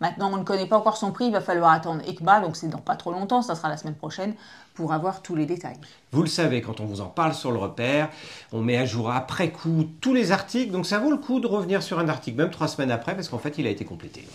Maintenant, 0.00 0.30
on 0.32 0.36
ne 0.36 0.44
connaît 0.44 0.66
pas 0.66 0.76
encore 0.76 0.96
son 0.96 1.10
prix, 1.10 1.26
il 1.26 1.32
va 1.32 1.40
falloir 1.40 1.70
attendre 1.70 2.02
ECBA, 2.06 2.40
donc 2.40 2.56
c'est 2.56 2.68
dans 2.68 2.78
pas 2.78 2.96
trop 2.96 3.12
longtemps, 3.12 3.40
ça 3.40 3.54
sera 3.54 3.68
la 3.68 3.76
semaine 3.76 3.94
prochaine, 3.94 4.34
pour 4.74 4.92
avoir 4.92 5.22
tous 5.22 5.34
les 5.34 5.46
détails. 5.46 5.78
Vous 6.12 6.22
le 6.22 6.28
savez, 6.28 6.60
quand 6.60 6.80
on 6.80 6.84
vous 6.84 7.00
en 7.00 7.06
parle 7.06 7.32
sur 7.32 7.50
le 7.50 7.58
repère, 7.58 8.10
on 8.52 8.60
met 8.60 8.76
à 8.76 8.84
jour 8.84 9.10
après 9.10 9.50
coup 9.50 9.86
tous 10.00 10.12
les 10.12 10.32
articles, 10.32 10.70
donc 10.70 10.84
ça 10.84 10.98
vaut 10.98 11.10
le 11.10 11.16
coup 11.16 11.40
de 11.40 11.46
revenir 11.46 11.82
sur 11.82 11.98
un 11.98 12.08
article, 12.08 12.36
même 12.36 12.50
trois 12.50 12.68
semaines 12.68 12.90
après, 12.90 13.14
parce 13.14 13.28
qu'en 13.28 13.38
fait, 13.38 13.56
il 13.56 13.66
a 13.66 13.70
été 13.70 13.84
complété. 13.86 14.26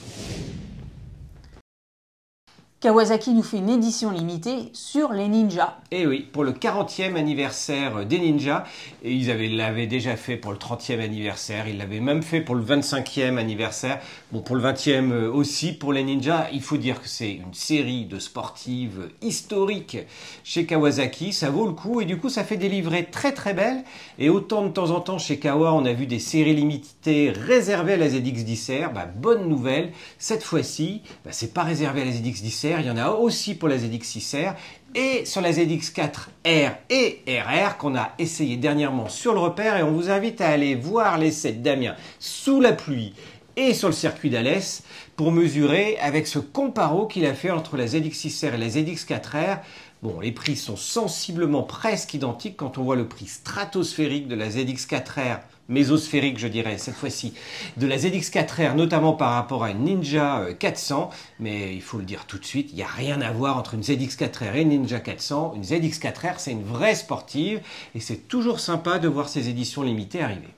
Kawasaki 2.81 3.33
nous 3.33 3.43
fait 3.43 3.57
une 3.57 3.69
édition 3.69 4.09
limitée 4.09 4.71
sur 4.73 5.13
les 5.13 5.27
ninjas. 5.27 5.77
Et 5.91 6.01
eh 6.01 6.07
oui, 6.07 6.21
pour 6.33 6.43
le 6.43 6.51
40e 6.51 7.15
anniversaire 7.15 8.07
des 8.07 8.17
ninjas. 8.17 8.63
Et 9.03 9.13
ils 9.13 9.55
l'avaient 9.55 9.85
déjà 9.85 10.15
fait 10.15 10.35
pour 10.35 10.51
le 10.51 10.57
30e 10.57 11.00
anniversaire. 11.00 11.67
Ils 11.67 11.77
l'avaient 11.77 12.00
même 12.00 12.23
fait 12.23 12.41
pour 12.41 12.55
le 12.55 12.63
25e 12.63 13.38
anniversaire. 13.38 14.00
Bon, 14.31 14.41
pour 14.41 14.55
le 14.55 14.63
20e 14.63 15.11
euh, 15.11 15.31
aussi, 15.31 15.73
pour 15.73 15.93
les 15.93 16.03
ninjas. 16.03 16.47
Il 16.53 16.63
faut 16.63 16.77
dire 16.77 17.00
que 17.00 17.07
c'est 17.07 17.31
une 17.31 17.53
série 17.53 18.05
de 18.05 18.17
sportives 18.17 19.09
historiques 19.21 20.00
chez 20.43 20.65
Kawasaki. 20.65 21.33
Ça 21.33 21.51
vaut 21.51 21.67
le 21.67 21.73
coup. 21.73 22.01
Et 22.01 22.05
du 22.05 22.17
coup, 22.17 22.29
ça 22.29 22.43
fait 22.43 22.57
des 22.57 22.69
livrets 22.69 23.03
très 23.03 23.31
très 23.31 23.53
belles. 23.53 23.83
Et 24.17 24.29
autant 24.29 24.65
de 24.65 24.69
temps 24.69 24.89
en 24.89 25.01
temps, 25.01 25.19
chez 25.19 25.38
Kawa, 25.38 25.71
on 25.71 25.85
a 25.85 25.93
vu 25.93 26.07
des 26.07 26.17
séries 26.17 26.55
limitées 26.55 27.29
réservées 27.29 27.93
à 27.93 27.97
la 27.97 28.07
ZX-10R. 28.07 28.91
Bah, 28.91 29.05
bonne 29.05 29.47
nouvelle. 29.47 29.91
Cette 30.17 30.41
fois-ci, 30.41 31.03
bah, 31.23 31.31
c'est 31.31 31.53
pas 31.53 31.61
réservé 31.61 32.01
à 32.01 32.05
la 32.05 32.11
ZX-10R 32.11 32.70
il 32.79 32.87
y 32.87 32.91
en 32.91 32.97
a 32.97 33.09
aussi 33.09 33.55
pour 33.55 33.67
la 33.67 33.77
ZX6R 33.77 34.53
et 34.95 35.25
sur 35.25 35.41
la 35.41 35.51
ZX4R 35.51 36.71
et 36.89 37.19
RR 37.27 37.77
qu'on 37.77 37.95
a 37.95 38.11
essayé 38.19 38.57
dernièrement 38.57 39.09
sur 39.09 39.33
le 39.33 39.39
repère 39.39 39.77
et 39.77 39.83
on 39.83 39.91
vous 39.91 40.09
invite 40.09 40.41
à 40.41 40.49
aller 40.49 40.75
voir 40.75 41.17
l'essai 41.17 41.53
de 41.53 41.61
Damien 41.61 41.95
sous 42.19 42.61
la 42.61 42.73
pluie 42.73 43.13
et 43.57 43.73
sur 43.73 43.89
le 43.89 43.93
circuit 43.93 44.29
d'Alès 44.29 44.83
pour 45.15 45.31
mesurer 45.31 45.97
avec 45.99 46.27
ce 46.27 46.39
comparo 46.39 47.05
qu'il 47.05 47.25
a 47.25 47.33
fait 47.33 47.51
entre 47.51 47.77
la 47.77 47.85
ZX6R 47.85 48.53
et 48.53 48.57
la 48.57 48.67
ZX4R. 48.67 49.59
Bon, 50.01 50.20
les 50.20 50.31
prix 50.31 50.55
sont 50.55 50.77
sensiblement 50.77 51.62
presque 51.62 52.15
identiques 52.15 52.58
quand 52.58 52.79
on 52.79 52.84
voit 52.84 52.96
le 52.96 53.08
prix 53.08 53.27
stratosphérique 53.27 54.27
de 54.27 54.34
la 54.34 54.50
ZX4R 54.50 55.41
mésosphérique, 55.70 56.39
je 56.39 56.48
dirais, 56.48 56.79
cette 56.79 56.96
fois-ci, 56.96 57.36
de 57.77 57.86
la 57.86 57.98
ZX4R, 57.98 58.74
notamment 58.74 59.13
par 59.13 59.34
rapport 59.34 59.63
à 59.63 59.70
une 59.70 59.84
Ninja 59.84 60.53
400. 60.58 61.12
Euh, 61.12 61.15
Mais 61.39 61.75
il 61.75 61.84
faut 61.84 62.00
le 62.00 62.03
dire 62.03 62.25
tout 62.25 62.39
de 62.39 62.46
suite, 62.46 62.70
il 62.72 62.77
n'y 62.77 62.84
a 62.84 62.88
rien 62.88 63.22
à 63.22 63.31
voir 63.31 63.58
entre 63.58 63.75
une 63.75 63.81
ZX4R 63.81 64.55
et 64.55 64.62
une 64.62 64.70
Ninja 64.70 65.00
400. 65.00 65.53
Une 65.55 65.63
ZX4R, 65.63 66.34
c'est 66.38 66.51
une 66.51 66.63
vraie 66.63 66.96
sportive 66.96 67.62
et 67.93 68.00
c'est 68.00 68.27
toujours 68.27 68.60
sympa 68.60 68.98
de 68.98 69.08
voir 69.08 69.29
ces 69.29 69.50
éditions 69.50 69.84
limitées 69.84 70.24
arriver. 70.24 70.50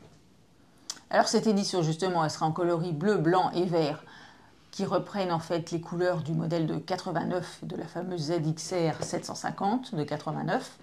Alors 1.10 1.28
cette 1.28 1.48
édition, 1.48 1.84
justement, 1.84 2.24
elle 2.24 2.32
sera 2.32 2.46
en 2.46 2.54
coloris 2.54 2.94
bleu, 2.94 3.18
blanc 3.18 3.52
et 3.52 3.66
vert 3.66 4.06
qui 4.74 4.86
reprennent 4.86 5.32
en 5.32 5.40
fait 5.40 5.70
les 5.70 5.80
couleurs 5.80 6.24
du 6.24 6.34
modèle 6.34 6.66
de 6.66 6.78
89 6.78 7.60
de 7.62 7.76
la 7.76 7.86
fameuse 7.86 8.32
ZXR 8.32 9.04
750 9.04 9.94
de 9.94 10.04
89. 10.04 10.80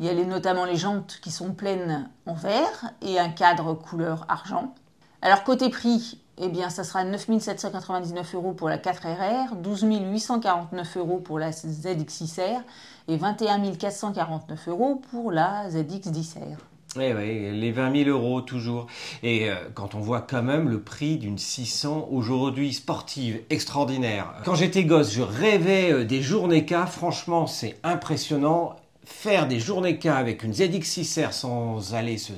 Il 0.00 0.06
y 0.06 0.08
a 0.08 0.14
notamment 0.24 0.64
les 0.64 0.76
jantes 0.76 1.18
qui 1.20 1.30
sont 1.30 1.52
pleines 1.52 2.08
en 2.24 2.32
vert 2.32 2.92
et 3.02 3.20
un 3.20 3.28
cadre 3.28 3.74
couleur 3.74 4.24
argent. 4.30 4.74
Alors 5.20 5.44
côté 5.44 5.68
prix, 5.68 6.18
eh 6.38 6.48
bien 6.48 6.70
ça 6.70 6.82
sera 6.82 7.04
9 7.04 7.40
799 7.40 8.34
euros 8.34 8.52
pour 8.54 8.70
la 8.70 8.78
4RR, 8.78 9.54
12 9.60 9.82
849 9.82 10.96
euros 10.96 11.18
pour 11.18 11.38
la 11.38 11.50
ZX6R 11.50 12.62
et 13.08 13.18
21 13.18 13.74
449 13.74 14.68
euros 14.68 15.02
pour 15.10 15.30
la 15.30 15.68
ZX10R. 15.68 16.69
Eh 16.98 17.14
oui, 17.14 17.50
les 17.52 17.70
20 17.70 18.04
000 18.04 18.10
euros 18.10 18.40
toujours. 18.40 18.88
Et 19.22 19.48
euh, 19.48 19.54
quand 19.74 19.94
on 19.94 20.00
voit 20.00 20.22
quand 20.22 20.42
même 20.42 20.68
le 20.68 20.80
prix 20.80 21.18
d'une 21.18 21.38
600 21.38 22.08
aujourd'hui 22.10 22.72
sportive 22.72 23.40
extraordinaire. 23.48 24.34
Quand 24.44 24.56
j'étais 24.56 24.84
gosse, 24.84 25.12
je 25.12 25.22
rêvais 25.22 25.92
euh, 25.92 26.04
des 26.04 26.20
journées 26.20 26.66
K. 26.66 26.86
Franchement, 26.88 27.46
c'est 27.46 27.76
impressionnant 27.84 28.74
faire 29.04 29.46
des 29.46 29.60
journées 29.60 29.98
K 29.98 30.06
avec 30.06 30.42
une 30.42 30.52
ZX6R 30.52 31.32
sans 31.32 31.94
aller 31.94 32.18
se 32.18 32.32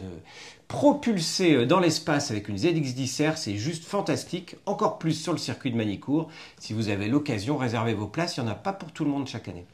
propulser 0.69 1.67
dans 1.67 1.81
l'espace 1.81 2.31
avec 2.31 2.49
une 2.49 2.57
ZX10R, 2.57 3.37
c'est 3.37 3.57
juste 3.57 3.85
fantastique. 3.85 4.57
Encore 4.65 4.99
plus 4.99 5.13
sur 5.13 5.33
le 5.33 5.39
circuit 5.39 5.71
de 5.71 5.77
Manicourt. 5.77 6.31
Si 6.59 6.73
vous 6.73 6.89
avez 6.89 7.09
l'occasion, 7.09 7.59
réservez 7.59 7.93
vos 7.93 8.07
places. 8.07 8.39
Il 8.39 8.45
n'y 8.45 8.49
en 8.49 8.53
a 8.53 8.55
pas 8.55 8.73
pour 8.73 8.91
tout 8.91 9.05
le 9.05 9.11
monde 9.11 9.29
chaque 9.29 9.49
année. 9.49 9.67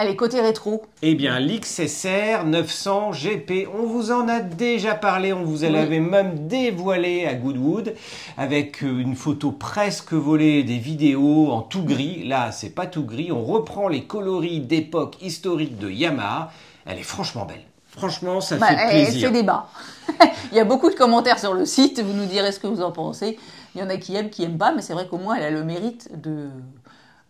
Allez, 0.00 0.14
côté 0.14 0.40
rétro. 0.40 0.84
Eh 1.02 1.16
bien, 1.16 1.40
l'XSR 1.40 2.44
900 2.44 3.10
GP, 3.10 3.66
on 3.76 3.84
vous 3.84 4.12
en 4.12 4.28
a 4.28 4.38
déjà 4.38 4.94
parlé, 4.94 5.32
on 5.32 5.42
vous 5.42 5.64
l'avait 5.64 5.98
même 5.98 6.46
dévoilé 6.46 7.26
à 7.26 7.34
Goodwood 7.34 7.94
avec 8.36 8.84
euh, 8.84 9.00
une 9.00 9.16
photo 9.16 9.50
presque 9.50 10.12
volée, 10.12 10.62
des 10.62 10.78
vidéos 10.78 11.50
en 11.50 11.62
tout 11.62 11.82
gris. 11.82 12.22
Là, 12.28 12.52
c'est 12.52 12.76
pas 12.76 12.86
tout 12.86 13.02
gris, 13.02 13.32
on 13.32 13.42
reprend 13.42 13.88
les 13.88 14.04
coloris 14.04 14.60
d'époque 14.60 15.16
historique 15.20 15.78
de 15.78 15.90
Yamaha. 15.90 16.52
Elle 16.86 16.98
est 16.98 17.02
franchement 17.02 17.44
belle. 17.44 17.64
Franchement, 17.88 18.40
ça 18.40 18.56
bah, 18.56 18.68
fait 18.68 18.90
plaisir. 18.90 19.30
C'est 19.30 19.32
débat. 19.32 19.66
Il 20.52 20.56
y 20.56 20.60
a 20.60 20.64
beaucoup 20.64 20.90
de 20.90 20.94
commentaires 20.94 21.40
sur 21.40 21.54
le 21.54 21.66
site, 21.66 21.98
vous 21.98 22.12
nous 22.12 22.26
direz 22.26 22.52
ce 22.52 22.60
que 22.60 22.68
vous 22.68 22.82
en 22.82 22.92
pensez. 22.92 23.36
Il 23.74 23.80
y 23.80 23.82
en 23.82 23.90
a 23.90 23.96
qui 23.96 24.14
aiment, 24.14 24.30
qui 24.30 24.44
aiment 24.44 24.58
pas, 24.58 24.70
mais 24.70 24.80
c'est 24.80 24.92
vrai 24.92 25.08
qu'au 25.08 25.18
moins 25.18 25.34
elle 25.34 25.44
a 25.44 25.50
le 25.50 25.64
mérite 25.64 26.08
de 26.22 26.50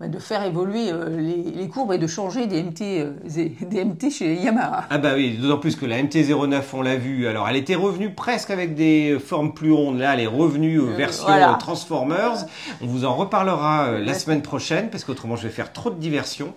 de 0.07 0.19
faire 0.21 0.45
évoluer 0.45 0.93
euh, 0.93 1.21
les, 1.21 1.69
courbes 1.69 1.93
et 1.93 1.99
de 1.99 2.07
changer 2.07 2.47
des 2.47 2.62
MT, 2.62 2.83
euh, 2.83 3.12
des 3.61 3.85
MT 3.85 4.11
chez 4.11 4.37
Yamaha. 4.37 4.85
Ah 4.90 4.99
bah 4.99 5.14
oui, 5.17 5.37
d'autant 5.37 5.59
plus 5.59 5.75
que 5.75 5.87
la 5.87 6.00
MT-09, 6.00 6.62
on 6.73 6.83
l'a 6.83 6.95
vu, 6.95 7.26
alors 7.26 7.49
elle 7.49 7.57
était 7.57 7.75
revenue 7.75 8.14
presque 8.14 8.50
avec 8.50 8.76
des 8.76 9.19
formes 9.19 9.52
plus 9.52 9.73
rondes, 9.73 9.99
là 9.99 10.14
elle 10.14 10.21
est 10.21 10.28
revenue 10.28 10.78
euh, 10.78 10.95
versions 10.95 11.26
Transformers. 11.59 12.47
On 12.81 12.87
vous 12.87 13.05
en 13.05 13.17
reparlera 13.17 13.99
la 13.99 14.14
semaine 14.14 14.43
prochaine, 14.43 14.88
parce 14.88 15.02
qu'autrement 15.02 15.35
je 15.35 15.49
vais 15.49 15.52
faire 15.52 15.73
trop 15.73 15.90
de 15.90 15.99
diversions 15.99 16.55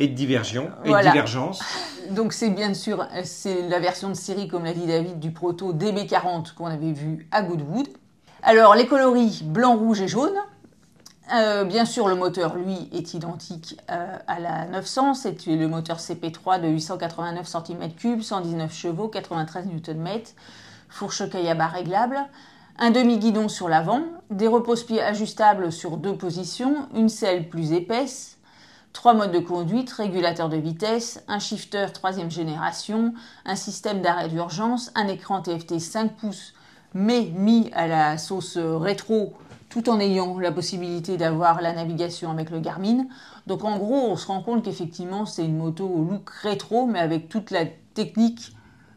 et 0.00 0.08
de 0.08 0.14
diversions 0.14 0.68
et 0.84 0.90
de 0.90 1.00
divergences. 1.00 1.62
Donc 2.10 2.32
c'est 2.32 2.50
bien 2.50 2.74
sûr 2.74 3.06
c'est 3.22 3.68
la 3.68 3.78
version 3.78 4.08
de 4.08 4.14
série, 4.14 4.48
comme 4.48 4.64
l'a 4.64 4.72
dit 4.72 4.86
David, 4.86 5.20
du 5.20 5.30
proto 5.30 5.72
DB40 5.72 6.54
qu'on 6.54 6.66
avait 6.66 6.92
vu 6.92 7.28
à 7.30 7.42
Goodwood. 7.42 7.86
Alors 8.42 8.74
les 8.74 8.86
coloris 8.86 9.44
blanc, 9.44 9.76
rouge 9.76 10.00
et 10.00 10.08
jaune. 10.08 10.34
Euh, 11.32 11.64
bien 11.64 11.84
sûr, 11.84 12.08
le 12.08 12.16
moteur, 12.16 12.56
lui, 12.56 12.88
est 12.92 13.14
identique 13.14 13.78
euh, 13.90 14.16
à 14.26 14.40
la 14.40 14.66
900. 14.66 15.14
C'est 15.14 15.46
le 15.46 15.68
moteur 15.68 15.98
CP3 15.98 16.60
de 16.60 16.68
889 16.68 17.46
cm3, 17.46 18.22
119 18.22 18.72
chevaux, 18.72 19.08
93 19.08 19.66
Nm, 19.66 20.08
fourche 20.88 21.28
Kayaba 21.30 21.68
réglable, 21.68 22.18
un 22.78 22.90
demi-guidon 22.90 23.48
sur 23.48 23.68
l'avant, 23.68 24.02
des 24.30 24.48
repose-pieds 24.48 25.02
ajustables 25.02 25.70
sur 25.70 25.98
deux 25.98 26.16
positions, 26.16 26.88
une 26.94 27.08
selle 27.08 27.48
plus 27.48 27.72
épaisse, 27.72 28.38
trois 28.92 29.14
modes 29.14 29.32
de 29.32 29.38
conduite, 29.38 29.90
régulateur 29.92 30.48
de 30.48 30.56
vitesse, 30.56 31.22
un 31.28 31.38
shifter 31.38 31.86
troisième 31.94 32.30
génération, 32.30 33.14
un 33.44 33.56
système 33.56 34.00
d'arrêt 34.00 34.28
d'urgence, 34.28 34.90
un 34.96 35.06
écran 35.06 35.42
TFT 35.42 35.78
5 35.78 36.16
pouces 36.16 36.54
mais 36.94 37.30
mis 37.34 37.70
à 37.72 37.86
la 37.86 38.18
sauce 38.18 38.56
rétro 38.58 39.34
tout 39.70 39.88
en 39.88 40.00
ayant 40.00 40.38
la 40.38 40.52
possibilité 40.52 41.16
d'avoir 41.16 41.62
la 41.62 41.72
navigation 41.72 42.30
avec 42.30 42.50
le 42.50 42.60
Garmin. 42.60 43.06
Donc 43.46 43.64
en 43.64 43.78
gros, 43.78 44.10
on 44.10 44.16
se 44.16 44.26
rend 44.26 44.42
compte 44.42 44.64
qu'effectivement, 44.64 45.24
c'est 45.24 45.44
une 45.44 45.56
moto 45.56 45.86
au 45.86 46.04
look 46.04 46.28
rétro, 46.42 46.86
mais 46.86 46.98
avec 46.98 47.28
toute 47.28 47.50
la 47.50 47.64
technique 47.94 48.52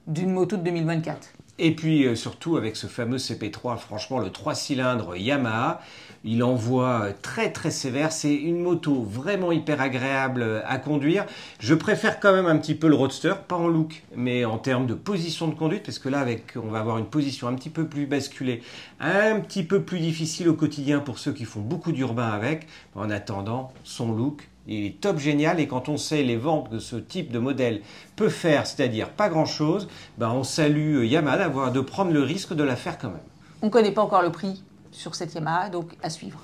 d'une 0.08 0.32
moto 0.32 0.58
de 0.58 0.64
2024. 0.64 1.30
Et 1.60 1.76
puis 1.76 2.06
euh, 2.06 2.16
surtout 2.16 2.58
avec 2.58 2.76
ce 2.76 2.88
fameux 2.88 3.18
CP3, 3.18 3.78
franchement 3.78 4.18
le 4.18 4.32
3 4.32 4.56
cylindres 4.56 5.16
Yamaha, 5.16 5.82
il 6.24 6.44
envoie 6.44 7.08
très 7.22 7.52
très 7.52 7.72
sévère. 7.72 8.12
C'est 8.12 8.34
une 8.34 8.62
moto 8.62 9.04
vraiment 9.04 9.52
hyper 9.52 9.82
agréable 9.82 10.64
à 10.66 10.78
conduire. 10.78 11.26
Je 11.60 11.74
préfère 11.74 12.20
quand 12.20 12.34
même 12.34 12.46
un 12.46 12.58
petit 12.58 12.76
peu 12.76 12.88
le 12.88 12.96
Roadster, 12.96 13.34
pas 13.48 13.56
en 13.56 13.68
look, 13.68 14.04
mais 14.16 14.46
en 14.46 14.58
termes 14.58 14.88
de 14.88 14.94
position 14.94 15.48
de 15.48 15.56
conduite, 15.56 15.84
parce 15.84 16.00
que 16.00 16.10
là, 16.10 16.20
avec, 16.20 16.56
on 16.56 16.68
va 16.68 16.80
avoir 16.80 16.98
une 16.98 17.06
position 17.06 17.48
un 17.48 17.54
petit 17.56 17.70
peu 17.70 17.86
plus 17.86 18.06
basculée, 18.06 18.62
un 19.00 19.40
petit 19.40 19.64
peu 19.64 19.82
plus 19.82 20.00
difficile 20.00 20.50
au 20.50 20.54
quotidien 20.54 21.00
pour 21.00 21.20
ceux 21.20 21.34
qui 21.34 21.46
font 21.46 21.62
beaucoup 21.62 21.92
d'urbain 21.92 22.30
avec. 22.30 22.68
En 22.96 23.10
attendant, 23.10 23.72
son 23.84 24.14
look, 24.14 24.50
il 24.68 24.86
est 24.86 25.02
top 25.02 25.20
génial 25.20 25.60
et 25.60 25.68
quand 25.68 25.90
on 25.90 25.98
sait 25.98 26.24
les 26.24 26.38
ventes 26.38 26.70
que 26.70 26.80
ce 26.80 26.96
type 26.96 27.32
de 27.32 27.40
modèle 27.40 27.82
peut 28.16 28.30
faire, 28.30 28.66
c'est-à-dire 28.66 29.10
pas 29.10 29.28
grand-chose, 29.28 29.90
ben 30.18 30.30
on 30.30 30.44
salue 30.44 31.04
Yamaha 31.04 31.38
d'avoir 31.38 31.72
de 31.74 31.82
prendre 31.82 32.12
le 32.12 32.22
risque 32.22 32.54
de 32.54 32.64
la 32.64 32.78
faire 32.78 32.98
quand 32.98 33.10
même. 33.10 33.18
On 33.62 33.66
ne 33.66 33.72
connaît 33.72 33.92
pas 33.92 34.02
encore 34.02 34.22
le 34.22 34.32
prix 34.32 34.64
sur 34.94 35.16
cette 35.16 35.34
Yamaha, 35.36 35.70
donc 35.70 35.92
à 36.02 36.10
suivre. 36.10 36.40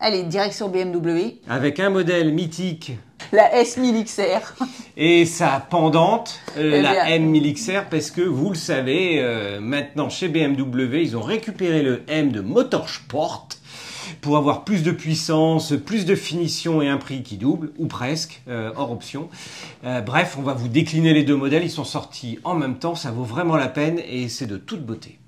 Allez, 0.00 0.22
direction 0.24 0.68
BMW. 0.68 1.40
Avec 1.48 1.80
un 1.80 1.88
modèle 1.90 2.32
mythique. 2.34 2.92
La 3.32 3.62
S1000XR. 3.62 4.40
Et 4.96 5.24
sa 5.24 5.60
pendante, 5.60 6.40
euh, 6.58 6.72
Eh 6.74 6.82
la 6.82 7.06
bien. 7.06 7.18
M1000XR, 7.18 7.84
parce 7.90 8.10
que 8.10 8.20
vous 8.20 8.50
le 8.50 8.54
savez, 8.54 9.20
euh, 9.20 9.60
maintenant 9.60 10.10
chez 10.10 10.28
BMW, 10.28 11.02
ils 11.02 11.16
ont 11.16 11.22
récupéré 11.22 11.82
le 11.82 12.02
M 12.08 12.32
de 12.32 12.40
Motorsport 12.40 13.48
pour 14.20 14.36
avoir 14.36 14.64
plus 14.64 14.82
de 14.82 14.90
puissance, 14.90 15.72
plus 15.86 16.04
de 16.04 16.14
finition 16.14 16.82
et 16.82 16.88
un 16.88 16.98
prix 16.98 17.22
qui 17.22 17.36
double, 17.36 17.72
ou 17.78 17.86
presque, 17.86 18.42
euh, 18.48 18.72
hors 18.76 18.92
option. 18.92 19.28
Bref, 19.82 20.36
on 20.38 20.42
va 20.42 20.52
vous 20.52 20.68
décliner 20.68 21.14
les 21.14 21.24
deux 21.24 21.36
modèles, 21.36 21.64
ils 21.64 21.70
sont 21.70 21.84
sortis 21.84 22.38
en 22.44 22.54
même 22.54 22.78
temps, 22.78 22.94
ça 22.94 23.10
vaut 23.10 23.24
vraiment 23.24 23.56
la 23.56 23.68
peine 23.68 24.00
et 24.06 24.28
c'est 24.28 24.46
de 24.46 24.58
toute 24.58 24.84
beauté. 24.84 25.18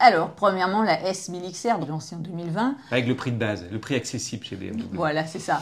Alors, 0.00 0.30
premièrement, 0.30 0.82
la 0.82 0.96
S1000XR 1.10 1.80
de 1.84 1.86
l'ancien 1.88 2.18
2020. 2.18 2.74
Avec 2.92 3.06
le 3.08 3.16
prix 3.16 3.32
de 3.32 3.36
base, 3.38 3.64
le 3.70 3.78
prix 3.80 3.96
accessible 3.96 4.44
chez 4.44 4.54
BMW. 4.56 4.84
Voilà, 4.92 5.26
c'est 5.26 5.40
ça. 5.40 5.60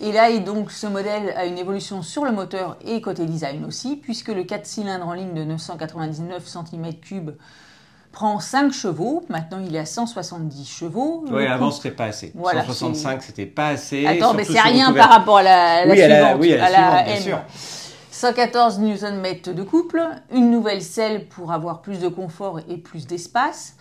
Et 0.00 0.12
là, 0.12 0.30
et 0.30 0.40
donc, 0.40 0.70
ce 0.70 0.86
modèle 0.86 1.34
a 1.36 1.44
une 1.44 1.58
évolution 1.58 2.02
sur 2.02 2.24
le 2.24 2.32
moteur 2.32 2.76
et 2.84 3.00
côté 3.00 3.26
design 3.26 3.64
aussi, 3.64 3.96
puisque 3.96 4.28
le 4.28 4.44
4 4.44 4.64
cylindres 4.66 5.06
en 5.08 5.12
ligne 5.12 5.34
de 5.34 5.44
999 5.44 6.44
cm3 6.46 7.32
prend 8.12 8.38
5 8.38 8.72
chevaux. 8.72 9.24
Maintenant, 9.28 9.58
il 9.64 9.74
est 9.74 9.80
à 9.80 9.86
170 9.86 10.68
chevaux. 10.68 11.24
Oui, 11.30 11.46
avant 11.46 11.70
coup- 11.70 11.76
c'était 11.76 11.90
pas 11.90 12.04
assez. 12.06 12.30
Voilà, 12.34 12.60
165 12.64 13.22
c'était 13.22 13.46
pas 13.46 13.68
assez. 13.70 14.06
Attends, 14.06 14.34
mais 14.34 14.44
c'est 14.44 14.60
rien 14.60 14.92
par 14.92 15.08
rapport 15.10 15.38
à 15.38 15.42
la, 15.42 15.84
la 15.84 15.92
Oui, 15.94 16.00
à 16.02 16.08
la- 16.08 16.14
suivante, 16.16 16.40
oui, 16.40 16.52
à 16.54 16.58
la 16.58 16.66
suivante, 16.76 17.04
bien 17.06 17.14
M. 17.16 17.22
sûr. 17.22 17.38
114 18.14 18.78
Nm 18.78 19.52
de 19.52 19.62
couple, 19.64 20.00
une 20.30 20.48
nouvelle 20.48 20.82
selle 20.82 21.26
pour 21.26 21.50
avoir 21.50 21.82
plus 21.82 21.98
de 21.98 22.06
confort 22.06 22.60
et 22.68 22.76
plus 22.76 23.08
d'espace. 23.08 23.74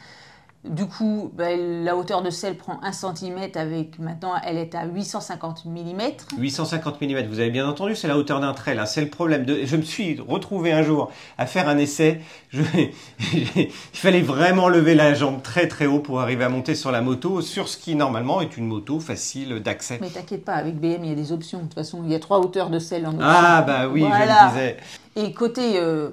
Du 0.64 0.86
coup, 0.86 1.30
ben, 1.36 1.84
la 1.84 1.98
hauteur 1.98 2.22
de 2.22 2.30
selle 2.30 2.56
prend 2.56 2.80
1 2.84 2.94
cm 2.94 3.38
avec 3.56 4.00
maintenant 4.00 4.32
elle 4.46 4.58
est 4.58 4.76
à 4.76 4.86
850 4.86 5.66
mm. 5.66 6.02
850 6.38 7.02
mm, 7.02 7.28
vous 7.28 7.40
avez 7.40 7.50
bien 7.50 7.68
entendu, 7.68 7.98
c'est 7.98 8.08
la 8.08 8.18
hauteur 8.18 8.40
d'un 8.40 8.54
trail. 8.54 8.80
hein. 8.80 8.86
C'est 8.86 9.02
le 9.02 9.10
problème. 9.10 9.44
De... 9.44 9.66
Je 9.66 9.76
me 9.76 9.82
suis 9.82 10.22
retrouvé 10.26 10.72
un 10.72 10.82
jour 10.82 11.12
à 11.38 11.48
faire 11.48 11.68
un 11.68 11.78
essai. 11.78 12.22
Je... 12.50 12.62
Il 13.34 13.70
fallait 13.94 14.22
vraiment 14.22 14.70
lever 14.70 14.96
la 14.96 15.14
jambe 15.14 15.42
très 15.42 15.68
très 15.68 15.86
haut 15.86 16.00
pour 16.00 16.22
arriver 16.22 16.46
à 16.46 16.50
monter 16.50 16.76
sur 16.76 16.92
la 16.92 17.02
moto, 17.02 17.42
sur 17.42 17.68
ce 17.68 17.78
qui 17.78 17.96
normalement 17.96 18.40
est 18.40 18.56
une 18.56 18.66
moto 18.66 19.02
facile 19.02 19.60
d'accès. 19.60 19.98
Mais 20.00 20.10
t'inquiète 20.10 20.46
pas, 20.46 20.54
avec 20.54 20.80
BM 20.80 21.04
il 21.04 21.10
y 21.10 21.12
a 21.12 21.16
des 21.16 21.34
options. 21.34 21.60
De 21.60 21.64
toute 21.64 21.74
façon, 21.74 22.04
il 22.06 22.12
y 22.12 22.16
a 22.16 22.20
trois 22.20 22.40
hauteurs 22.40 22.70
de 22.70 22.80
selle 22.80 23.06
en 23.06 23.14
option. 23.16 23.28
Ah 23.28 23.64
bah 23.64 23.90
oui, 23.90 24.02
je 24.02 24.06
le 24.06 24.50
disais. 24.50 24.78
Et 25.16 25.34
côté 25.34 25.80
euh, 25.80 26.10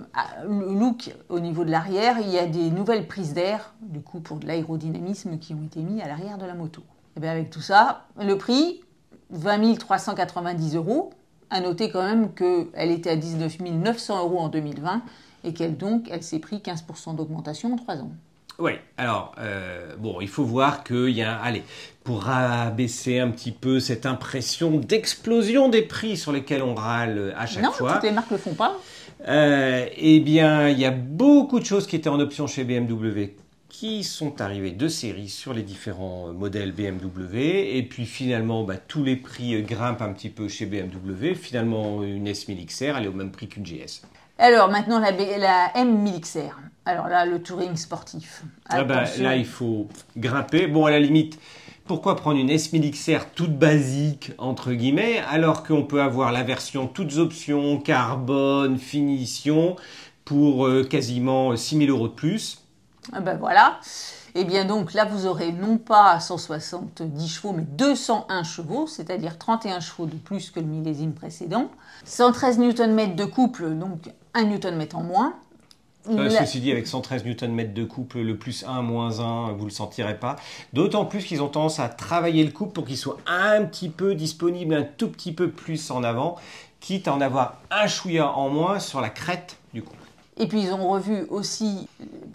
look 0.47 1.15
au 1.31 1.41
niveau 1.41 1.65
de 1.65 1.71
l'arrière, 1.71 2.19
il 2.21 2.29
y 2.29 2.39
a 2.39 2.47
des 2.47 2.71
nouvelles 2.71 3.07
prises 3.07 3.33
d'air, 3.33 3.73
du 3.81 4.01
coup 4.01 4.21
pour 4.21 4.39
de 4.39 4.47
l'aérodynamisme, 4.47 5.39
qui 5.39 5.55
ont 5.55 5.63
été 5.65 5.81
mis 5.81 6.03
à 6.03 6.09
l'arrière 6.09 6.37
de 6.37 6.45
la 6.45 6.55
moto. 6.55 6.83
Et 7.17 7.21
bien 7.21 7.31
avec 7.31 7.51
tout 7.51 7.63
ça, 7.63 8.05
le 8.21 8.37
prix, 8.37 8.83
20 9.31 9.79
390 9.79 10.77
euros. 10.77 11.11
À 11.53 11.61
noter 11.61 11.91
quand 11.91 12.03
même 12.03 12.33
qu'elle 12.33 12.93
était 12.93 13.11
à 13.11 13.17
19 13.17 13.61
900 13.61 14.21
euros 14.21 14.39
en 14.39 14.49
2020 14.49 15.03
et 15.43 15.53
qu'elle 15.53 15.77
donc, 15.77 16.09
elle 16.11 16.23
s'est 16.23 16.39
pris 16.39 16.59
15% 16.59 17.17
d'augmentation 17.17 17.73
en 17.73 17.77
3 17.77 17.97
ans. 17.97 18.13
Oui, 18.61 18.73
alors, 18.99 19.35
euh, 19.39 19.95
bon, 19.99 20.21
il 20.21 20.29
faut 20.29 20.45
voir 20.45 20.85
qu'il 20.85 21.11
y 21.11 21.23
a, 21.23 21.37
allez, 21.39 21.63
pour 22.05 22.29
abaisser 22.29 23.19
un 23.19 23.31
petit 23.31 23.53
peu 23.53 23.81
cette 23.81 24.05
impression 24.07 24.73
d'explosion 24.79 25.69
des 25.69 25.83
prix 25.83 26.17
sur 26.17 26.31
lesquels 26.33 26.63
on 26.63 26.75
râle 26.75 27.35
à 27.39 27.47
chaque 27.47 27.63
non, 27.63 27.73
fois. 27.73 27.95
toutes 27.95 28.03
les 28.05 28.13
marques 28.13 28.31
le 28.31 28.37
font 28.39 28.55
pas. 28.55 28.77
Euh, 29.27 29.87
eh 29.97 30.21
bien, 30.21 30.69
il 30.69 30.79
y 30.79 30.85
a 30.85 30.91
beaucoup 30.91 31.59
de 31.59 31.65
choses 31.65 31.87
qui 31.87 31.97
étaient 31.97 32.09
en 32.09 32.21
option 32.21 32.47
chez 32.47 32.65
BMW 32.65 33.35
qui 33.71 34.05
sont 34.05 34.41
arrivées 34.41 34.73
de 34.73 34.89
série 34.89 35.29
sur 35.29 35.55
les 35.55 35.63
différents 35.63 36.29
euh, 36.29 36.33
modèles 36.33 36.73
BMW. 36.73 37.77
Et 37.77 37.83
puis 37.89 38.05
finalement, 38.05 38.65
bah, 38.65 38.77
tous 38.77 39.05
les 39.05 39.17
prix 39.17 39.55
euh, 39.55 39.63
grimpent 39.63 40.03
un 40.03 40.13
petit 40.13 40.29
peu 40.29 40.49
chez 40.49 40.67
BMW. 40.67 41.35
Finalement, 41.35 42.03
une 42.03 42.29
S1000 42.29 42.67
XR, 42.67 42.97
elle 42.99 43.05
est 43.05 43.09
au 43.09 43.13
même 43.13 43.31
prix 43.31 43.49
qu'une 43.49 43.63
GS. 43.63 44.03
Alors 44.39 44.71
maintenant 44.71 44.99
la, 44.99 45.13
B- 45.13 45.39
la 45.39 45.69
M1000XR. 45.77 46.51
Alors 46.91 47.07
là, 47.07 47.25
le 47.25 47.41
touring 47.41 47.77
sportif. 47.77 48.43
Ah 48.69 48.83
bah, 48.83 49.05
là, 49.21 49.37
il 49.37 49.47
faut 49.47 49.87
grimper. 50.17 50.67
Bon, 50.67 50.87
à 50.87 50.91
la 50.91 50.99
limite, 50.99 51.39
pourquoi 51.87 52.17
prendre 52.17 52.37
une 52.37 52.51
S1000 52.51 52.91
XR 52.91 53.31
toute 53.33 53.57
basique, 53.57 54.33
entre 54.39 54.73
guillemets, 54.73 55.23
alors 55.31 55.63
qu'on 55.63 55.85
peut 55.85 56.03
avoir 56.03 56.33
la 56.33 56.43
version 56.43 56.89
toutes 56.89 57.19
options, 57.19 57.79
carbone, 57.79 58.77
finition, 58.77 59.77
pour 60.25 60.67
euh, 60.67 60.83
quasiment 60.83 61.55
6000 61.55 61.91
euros 61.91 62.09
de 62.09 62.13
plus? 62.13 62.61
Ah 63.13 63.21
ben 63.21 63.37
voilà. 63.37 63.79
Et 64.35 64.45
bien 64.45 64.65
donc 64.65 64.93
là, 64.93 65.05
vous 65.05 65.27
aurez 65.27 65.53
non 65.53 65.79
pas 65.79 66.19
170 66.19 67.29
chevaux, 67.29 67.53
mais 67.53 67.63
201 67.63 68.43
chevaux, 68.43 68.89
c'est-à-dire 68.89 69.39
31 69.39 69.79
chevaux 69.79 70.07
de 70.07 70.17
plus 70.17 70.51
que 70.51 70.59
le 70.59 70.67
millésime 70.67 71.13
précédent. 71.13 71.71
113 72.05 72.59
Nm 72.59 73.15
de 73.15 73.25
couple, 73.25 73.71
donc 73.71 74.11
1 74.35 74.43
Nm 74.43 74.87
en 74.95 75.03
moins. 75.05 75.35
Euh, 76.09 76.29
La- 76.29 76.31
Ceci 76.45 76.61
dit, 76.61 76.73
avec 76.73 76.87
113 76.87 77.25
Nm 77.25 77.73
de 77.75 77.85
couple, 77.85 78.21
le 78.21 78.37
plus 78.37 78.65
1, 78.67 78.83
moins 78.83 79.21
1, 79.21 79.53
vous 79.53 79.65
le 79.67 79.71
sentirez 79.71 80.19
pas. 80.19 80.37
D'autant 80.73 81.05
plus 81.05 81.25
qu'ils 81.25 81.43
ont 81.43 81.49
tendance 81.49 81.79
à 81.79 81.89
travailler 81.89 82.43
le 82.45 82.53
couple 82.53 82.73
pour 82.73 82.87
qu'il 82.87 82.97
soit 82.97 83.19
un 83.27 83.65
petit 83.65 83.89
peu 83.91 84.15
disponible, 84.15 84.75
un 84.75 84.83
tout 84.85 85.09
petit 85.09 85.33
peu 85.33 85.51
plus 85.51 85.91
en 85.91 86.03
avant, 86.03 86.37
quitte 86.81 87.09
à 87.09 87.15
en 87.15 87.21
avoir 87.21 87.61
un 87.71 87.87
chouïa 87.87 88.31
en 88.33 88.49
moins 88.49 88.79
sur 88.79 89.01
la 89.01 89.11
crête 89.11 89.57
du 89.75 89.83
couple. 89.83 89.97
Et 90.39 90.47
puis 90.47 90.63
ils 90.63 90.73
ont 90.73 90.89
revu 90.89 91.27
aussi 91.29 91.87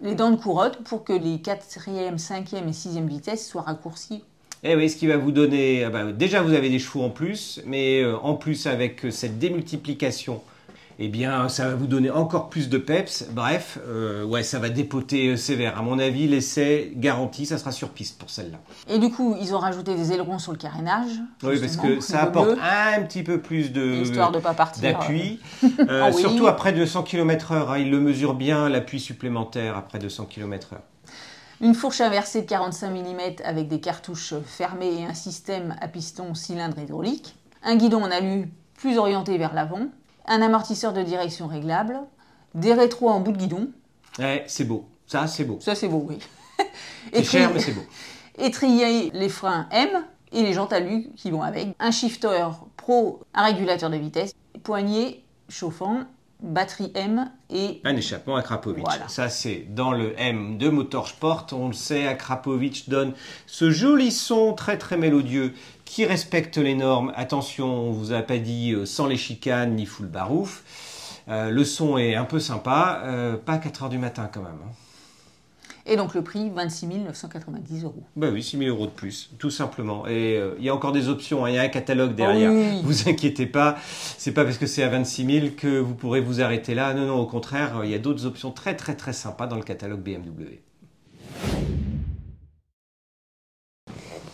les 0.03 0.13
dents 0.13 0.29
de 0.29 0.35
couronne 0.35 0.73
pour 0.85 1.03
que 1.03 1.13
les 1.13 1.37
4e, 1.37 2.19
5e 2.19 2.67
et 2.67 2.71
6e 2.71 3.07
vitesses 3.07 3.47
soient 3.47 3.63
raccourcies. 3.63 4.21
Et 4.63 4.75
oui, 4.75 4.89
ce 4.91 4.95
qui 4.95 5.07
va 5.07 5.17
vous 5.17 5.31
donner, 5.31 5.83
ah 5.83 5.89
bah, 5.89 6.11
déjà 6.11 6.41
vous 6.43 6.53
avez 6.53 6.69
des 6.69 6.77
chevaux 6.79 7.03
en 7.03 7.09
plus, 7.09 7.61
mais 7.65 8.01
euh, 8.03 8.15
en 8.17 8.35
plus 8.35 8.67
avec 8.67 9.05
euh, 9.05 9.11
cette 9.11 9.39
démultiplication, 9.39 10.41
eh 10.97 11.07
bien 11.07 11.49
ça 11.49 11.67
va 11.67 11.75
vous 11.75 11.87
donner 11.87 12.09
encore 12.09 12.49
plus 12.49 12.69
de 12.69 12.77
peps. 12.77 13.25
Bref, 13.31 13.79
euh, 13.87 14.23
ouais, 14.23 14.43
ça 14.43 14.59
va 14.59 14.69
dépoter 14.69 15.27
euh, 15.29 15.37
sévère. 15.37 15.77
À 15.77 15.81
mon 15.81 15.99
avis, 15.99 16.27
l'essai 16.27 16.91
garanti, 16.95 17.45
ça 17.45 17.57
sera 17.57 17.71
sur 17.71 17.89
piste 17.89 18.17
pour 18.17 18.29
celle-là. 18.29 18.57
Et 18.87 18.99
du 18.99 19.09
coup, 19.11 19.35
ils 19.41 19.53
ont 19.53 19.59
rajouté 19.59 19.95
des 19.95 20.13
ailerons 20.13 20.39
sur 20.39 20.51
le 20.51 20.57
carénage. 20.57 21.11
Oui, 21.43 21.59
parce 21.59 21.77
que 21.77 21.99
ça 21.99 22.21
apporte 22.23 22.51
bleu, 22.51 22.59
un 22.61 23.01
petit 23.03 23.23
peu 23.23 23.39
plus 23.41 23.71
de 23.71 24.03
Histoire 24.03 24.31
de 24.31 24.39
pas 24.39 24.53
partir. 24.53 24.81
d'appui. 24.83 25.39
Euh, 25.63 26.01
Ah 26.05 26.11
oui. 26.13 26.21
Surtout 26.21 26.47
après 26.47 26.71
200 26.73 27.03
km/h. 27.03 27.69
hein, 27.69 27.77
il 27.77 27.91
le 27.91 27.99
mesure 27.99 28.33
bien, 28.33 28.69
l'appui 28.69 28.99
supplémentaire 28.99 29.75
après 29.77 29.99
200 29.99 30.25
km/h. 30.25 30.77
Une 31.61 31.73
fourche 31.73 32.01
inversée 32.01 32.41
de 32.41 32.47
45 32.47 32.89
mm 32.91 33.19
avec 33.45 33.67
des 33.69 33.79
cartouches 33.79 34.33
fermées 34.45 35.01
et 35.01 35.05
un 35.05 35.13
système 35.13 35.75
à 35.81 35.87
piston 35.87 36.33
cylindre 36.33 36.77
hydraulique. 36.79 37.35
Un 37.63 37.77
guidon 37.77 38.03
en 38.03 38.11
alu 38.11 38.49
plus 38.77 38.97
orienté 38.97 39.37
vers 39.37 39.53
l'avant. 39.53 39.87
Un 40.27 40.41
amortisseur 40.41 40.93
de 40.93 41.01
direction 41.01 41.47
réglable. 41.47 41.99
Des 42.53 42.73
rétros 42.73 43.09
en 43.09 43.19
bout 43.19 43.31
de 43.31 43.37
guidon. 43.37 43.69
Ouais, 44.19 44.43
c'est 44.47 44.65
beau. 44.65 44.87
Ça, 45.07 45.27
c'est 45.27 45.43
beau. 45.43 45.59
Ça, 45.59 45.75
c'est 45.75 45.87
beau, 45.87 46.05
oui. 46.07 46.19
C'est 47.13 47.23
cher, 47.23 47.51
mais 47.53 47.59
c'est 47.59 47.73
beau. 47.73 47.83
Étrier 48.37 49.11
les 49.11 49.29
freins 49.29 49.67
M 49.71 49.89
et 50.31 50.41
les 50.41 50.53
jantes 50.53 50.73
alu 50.73 51.09
qui 51.15 51.29
vont 51.29 51.41
avec. 51.41 51.75
Un 51.79 51.91
shifter 51.91 52.47
pro, 52.77 53.21
un 53.33 53.43
régulateur 53.43 53.89
de 53.89 53.97
vitesse. 53.97 54.33
Poignée 54.63 55.23
chauffant, 55.49 56.05
batterie 56.41 56.91
M 56.95 57.31
et 57.49 57.81
Un 57.83 57.95
échappement 57.95 58.35
à 58.35 58.41
Krapovic. 58.41 58.83
Voilà. 58.85 59.07
Ça, 59.07 59.29
c'est 59.29 59.65
dans 59.69 59.91
le 59.91 60.13
M 60.19 60.57
de 60.57 60.69
Motorsport. 60.69 61.47
On 61.53 61.67
le 61.67 61.73
sait, 61.73 62.15
Krapovic 62.17 62.89
donne 62.89 63.13
ce 63.47 63.71
joli 63.71 64.11
son 64.11 64.53
très 64.53 64.77
très 64.77 64.97
mélodieux 64.97 65.53
qui 65.85 66.05
respecte 66.05 66.57
les 66.57 66.75
normes. 66.75 67.13
Attention, 67.15 67.67
on 67.67 67.91
vous 67.91 68.11
a 68.11 68.21
pas 68.21 68.37
dit 68.37 68.73
euh, 68.73 68.85
sans 68.85 69.07
les 69.07 69.17
chicanes 69.17 69.75
ni 69.75 69.85
full 69.85 70.07
barouf. 70.07 70.63
Euh, 71.27 71.49
le 71.49 71.63
son 71.63 71.97
est 71.97 72.15
un 72.15 72.25
peu 72.25 72.39
sympa, 72.39 73.01
euh, 73.05 73.37
pas 73.37 73.53
à 73.53 73.57
4 73.57 73.83
heures 73.83 73.89
du 73.89 73.97
matin 73.97 74.29
quand 74.31 74.41
même. 74.41 74.59
hein. 74.63 74.71
Et 75.87 75.97
donc 75.97 76.15
le 76.15 76.23
prix, 76.23 76.49
26 76.49 76.87
990 76.87 77.83
euros. 77.83 78.03
Bah 78.15 78.29
oui, 78.31 78.41
6 78.41 78.57
000 78.57 78.69
euros 78.69 78.87
de 78.87 78.91
plus, 78.91 79.29
tout 79.37 79.51
simplement. 79.51 80.07
Et 80.07 80.37
euh, 80.37 80.55
il 80.57 80.65
y 80.65 80.69
a 80.69 80.73
encore 80.73 80.91
des 80.91 81.09
options, 81.09 81.45
hein, 81.45 81.49
il 81.49 81.55
y 81.55 81.59
a 81.59 81.61
un 81.61 81.67
catalogue 81.67 82.15
derrière. 82.15 82.49
Ah 82.51 82.55
oui. 82.55 82.81
Vous 82.83 83.07
inquiétez 83.07 83.45
pas, 83.45 83.77
c'est 84.17 84.31
pas 84.31 84.43
parce 84.43 84.57
que 84.57 84.65
c'est 84.65 84.81
à 84.81 84.89
26 84.89 85.39
000 85.39 85.47
que 85.55 85.79
vous 85.79 85.93
pourrez 85.93 86.21
vous 86.21 86.41
arrêter 86.41 86.73
là. 86.73 86.93
Non, 86.95 87.05
non, 87.05 87.19
au 87.19 87.27
contraire, 87.27 87.81
il 87.83 87.91
y 87.91 87.95
a 87.95 87.99
d'autres 87.99 88.25
options 88.25 88.51
très 88.51 88.75
très 88.75 88.95
très 88.95 89.13
sympas 89.13 89.45
dans 89.45 89.57
le 89.57 89.63
catalogue 89.63 90.01
BMW. 90.01 90.59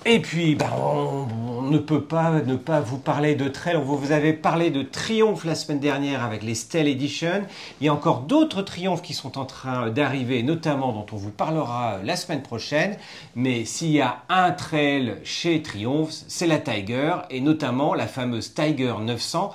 Et 0.06 0.20
puis, 0.20 0.58
on, 0.78 1.28
on 1.28 1.41
ne 1.72 1.78
peut 1.78 2.04
pas 2.04 2.42
ne 2.42 2.56
pas 2.58 2.82
vous 2.82 2.98
parler 2.98 3.36
de 3.36 3.48
trail. 3.48 3.78
On 3.78 3.82
vous 3.82 4.12
avez 4.12 4.34
parlé 4.34 4.70
de 4.70 4.84
Triomphe 4.84 5.46
la 5.46 5.56
semaine 5.56 5.80
dernière 5.80 6.24
avec 6.24 6.44
les 6.44 6.54
Stell 6.54 6.88
Edition. 6.88 7.44
Il 7.80 7.86
y 7.86 7.90
a 7.90 7.94
encore 7.94 8.22
d'autres 8.22 8.62
triomphes 8.62 9.02
qui 9.02 9.14
sont 9.14 9.40
en 9.40 9.46
train 9.46 9.90
d'arriver, 9.90 10.44
notamment 10.44 10.92
dont 10.92 11.06
on 11.14 11.16
vous 11.16 11.32
parlera 11.32 12.00
la 12.04 12.18
semaine 12.18 12.44
prochaine. 12.44 12.98
Mais 13.36 13.64
s'il 13.64 13.92
y 13.92 14.02
a 14.02 14.24
un 14.28 14.52
trail 14.52 15.16
chez 15.24 15.62
Triumph, 15.62 16.10
c'est 16.28 16.48
la 16.48 16.60
Tiger 16.60 17.16
et 17.30 17.40
notamment 17.40 17.94
la 17.94 18.08
fameuse 18.08 18.54
Tiger 18.54 18.94
900 19.00 19.54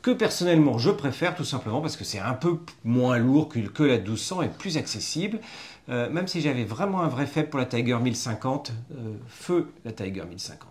que 0.00 0.10
personnellement 0.10 0.78
je 0.78 0.90
préfère 0.90 1.34
tout 1.34 1.44
simplement 1.44 1.82
parce 1.82 1.98
que 1.98 2.04
c'est 2.04 2.18
un 2.18 2.32
peu 2.32 2.60
moins 2.84 3.18
lourd 3.18 3.50
que, 3.50 3.82
la 3.82 3.98
1200 3.98 4.42
et 4.42 4.48
plus 4.48 4.78
accessible. 4.78 5.40
Euh, 5.90 6.08
même 6.08 6.26
si 6.26 6.40
j'avais 6.40 6.64
vraiment 6.64 7.02
un 7.02 7.08
vrai 7.08 7.26
faible 7.26 7.50
pour 7.50 7.58
la 7.58 7.66
Tiger 7.66 7.98
1050, 7.98 8.72
euh, 8.92 9.14
feu 9.28 9.72
la 9.84 9.92
Tiger 9.92 10.24
1050. 10.24 10.69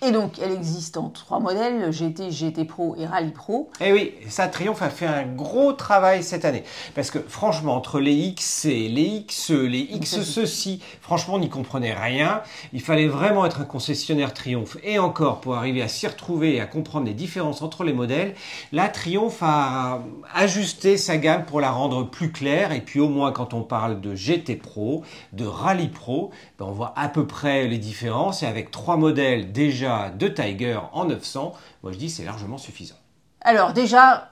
Et 0.00 0.12
donc, 0.12 0.38
elle 0.40 0.52
existe 0.52 0.96
en 0.96 1.08
trois 1.08 1.40
modèles, 1.40 1.90
GT, 1.90 2.30
GT 2.30 2.64
Pro 2.64 2.94
et 2.96 3.04
Rally 3.04 3.32
Pro. 3.32 3.68
Et 3.80 3.88
eh 3.88 3.92
oui, 3.92 4.14
ça, 4.28 4.46
Triumph 4.46 4.80
a 4.80 4.90
fait 4.90 5.06
un 5.06 5.26
gros 5.26 5.72
travail 5.72 6.22
cette 6.22 6.44
année. 6.44 6.62
Parce 6.94 7.10
que 7.10 7.18
franchement, 7.18 7.74
entre 7.74 7.98
les 7.98 8.14
X 8.14 8.64
et 8.66 8.88
les 8.88 9.24
XE, 9.26 9.50
les 9.50 9.80
X 9.80 10.20
ceci, 10.22 10.80
franchement, 11.00 11.34
on 11.34 11.38
n'y 11.40 11.48
comprenait 11.48 11.94
rien. 11.94 12.42
Il 12.72 12.80
fallait 12.80 13.08
vraiment 13.08 13.44
être 13.44 13.60
un 13.60 13.64
concessionnaire 13.64 14.34
Triumph. 14.34 14.76
Et 14.84 15.00
encore, 15.00 15.40
pour 15.40 15.56
arriver 15.56 15.82
à 15.82 15.88
s'y 15.88 16.06
retrouver 16.06 16.54
et 16.54 16.60
à 16.60 16.66
comprendre 16.66 17.06
les 17.06 17.14
différences 17.14 17.60
entre 17.60 17.82
les 17.82 17.92
modèles, 17.92 18.36
la 18.70 18.88
Triumph 18.88 19.42
a 19.42 20.04
ajusté 20.32 20.96
sa 20.96 21.16
gamme 21.16 21.44
pour 21.44 21.60
la 21.60 21.72
rendre 21.72 22.08
plus 22.08 22.30
claire. 22.30 22.70
Et 22.70 22.82
puis 22.82 23.00
au 23.00 23.08
moins, 23.08 23.32
quand 23.32 23.52
on 23.52 23.62
parle 23.62 24.00
de 24.00 24.14
GT 24.14 24.54
Pro, 24.54 25.02
de 25.32 25.44
Rally 25.44 25.88
Pro, 25.88 26.30
ben, 26.56 26.66
on 26.66 26.72
voit 26.72 26.94
à 26.94 27.08
peu 27.08 27.26
près 27.26 27.66
les 27.66 27.78
différences. 27.78 28.44
Et 28.44 28.46
avec 28.46 28.70
trois 28.70 28.96
modèles 28.96 29.50
déjà 29.50 29.87
de 30.18 30.28
Tiger 30.28 30.78
en 30.92 31.06
900, 31.06 31.54
moi 31.82 31.92
je 31.92 31.98
dis 31.98 32.10
c'est 32.10 32.24
largement 32.24 32.58
suffisant. 32.58 32.96
Alors 33.40 33.72
déjà, 33.72 34.30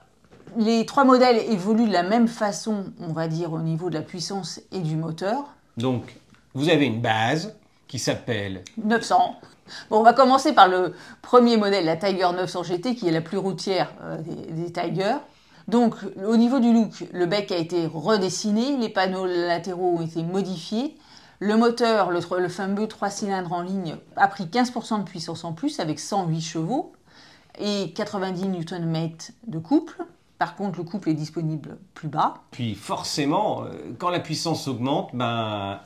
les 0.57 0.85
trois 0.85 1.03
modèles 1.03 1.37
évoluent 1.51 1.87
de 1.87 1.93
la 1.93 2.03
même 2.03 2.27
façon, 2.27 2.85
on 2.99 3.13
va 3.13 3.27
dire, 3.27 3.53
au 3.53 3.59
niveau 3.59 3.89
de 3.89 3.95
la 3.95 4.01
puissance 4.01 4.61
et 4.71 4.79
du 4.79 4.95
moteur. 4.95 5.45
Donc, 5.77 6.15
vous 6.53 6.69
avez 6.69 6.85
une 6.85 7.01
base 7.01 7.55
qui 7.87 7.99
s'appelle 7.99 8.63
900. 8.83 9.35
Bon, 9.89 9.99
on 9.99 10.03
va 10.03 10.13
commencer 10.13 10.53
par 10.53 10.67
le 10.67 10.93
premier 11.21 11.57
modèle, 11.57 11.85
la 11.85 11.97
Tiger 11.97 12.29
900 12.33 12.63
GT, 12.63 12.95
qui 12.95 13.07
est 13.07 13.11
la 13.11 13.21
plus 13.21 13.37
routière 13.37 13.93
euh, 14.01 14.17
des, 14.17 14.63
des 14.63 14.71
Tiger. 14.71 15.15
Donc, 15.67 15.95
au 16.25 16.37
niveau 16.37 16.59
du 16.59 16.71
look, 16.71 17.03
le 17.11 17.25
bec 17.25 17.51
a 17.51 17.57
été 17.57 17.85
redessiné, 17.85 18.77
les 18.77 18.87
panneaux 18.89 19.25
latéraux 19.25 19.97
ont 19.97 20.01
été 20.01 20.23
modifiés, 20.23 20.95
le 21.39 21.55
moteur, 21.55 22.11
le, 22.11 22.49
fameux 22.49 22.87
3 22.87 23.09
cylindres 23.09 23.53
en 23.53 23.61
ligne, 23.61 23.95
a 24.15 24.27
pris 24.27 24.45
15% 24.45 24.99
de 24.99 25.03
puissance 25.03 25.43
en 25.43 25.53
plus 25.53 25.79
avec 25.79 25.99
108 25.99 26.41
chevaux 26.41 26.93
et 27.59 27.91
90 27.95 28.45
Nm 28.45 29.09
de 29.47 29.59
couple. 29.59 30.03
Par 30.39 30.55
contre, 30.55 30.77
le 30.77 30.83
couple 30.83 31.09
est 31.09 31.15
disponible 31.15 31.77
plus 31.93 32.07
bas. 32.07 32.35
Puis 32.51 32.75
forcément, 32.75 33.63
euh, 33.63 33.69
quand 33.97 34.09
la 34.09 34.19
puissance 34.19 34.67
augmente, 34.67 35.09
ben, 35.13 35.79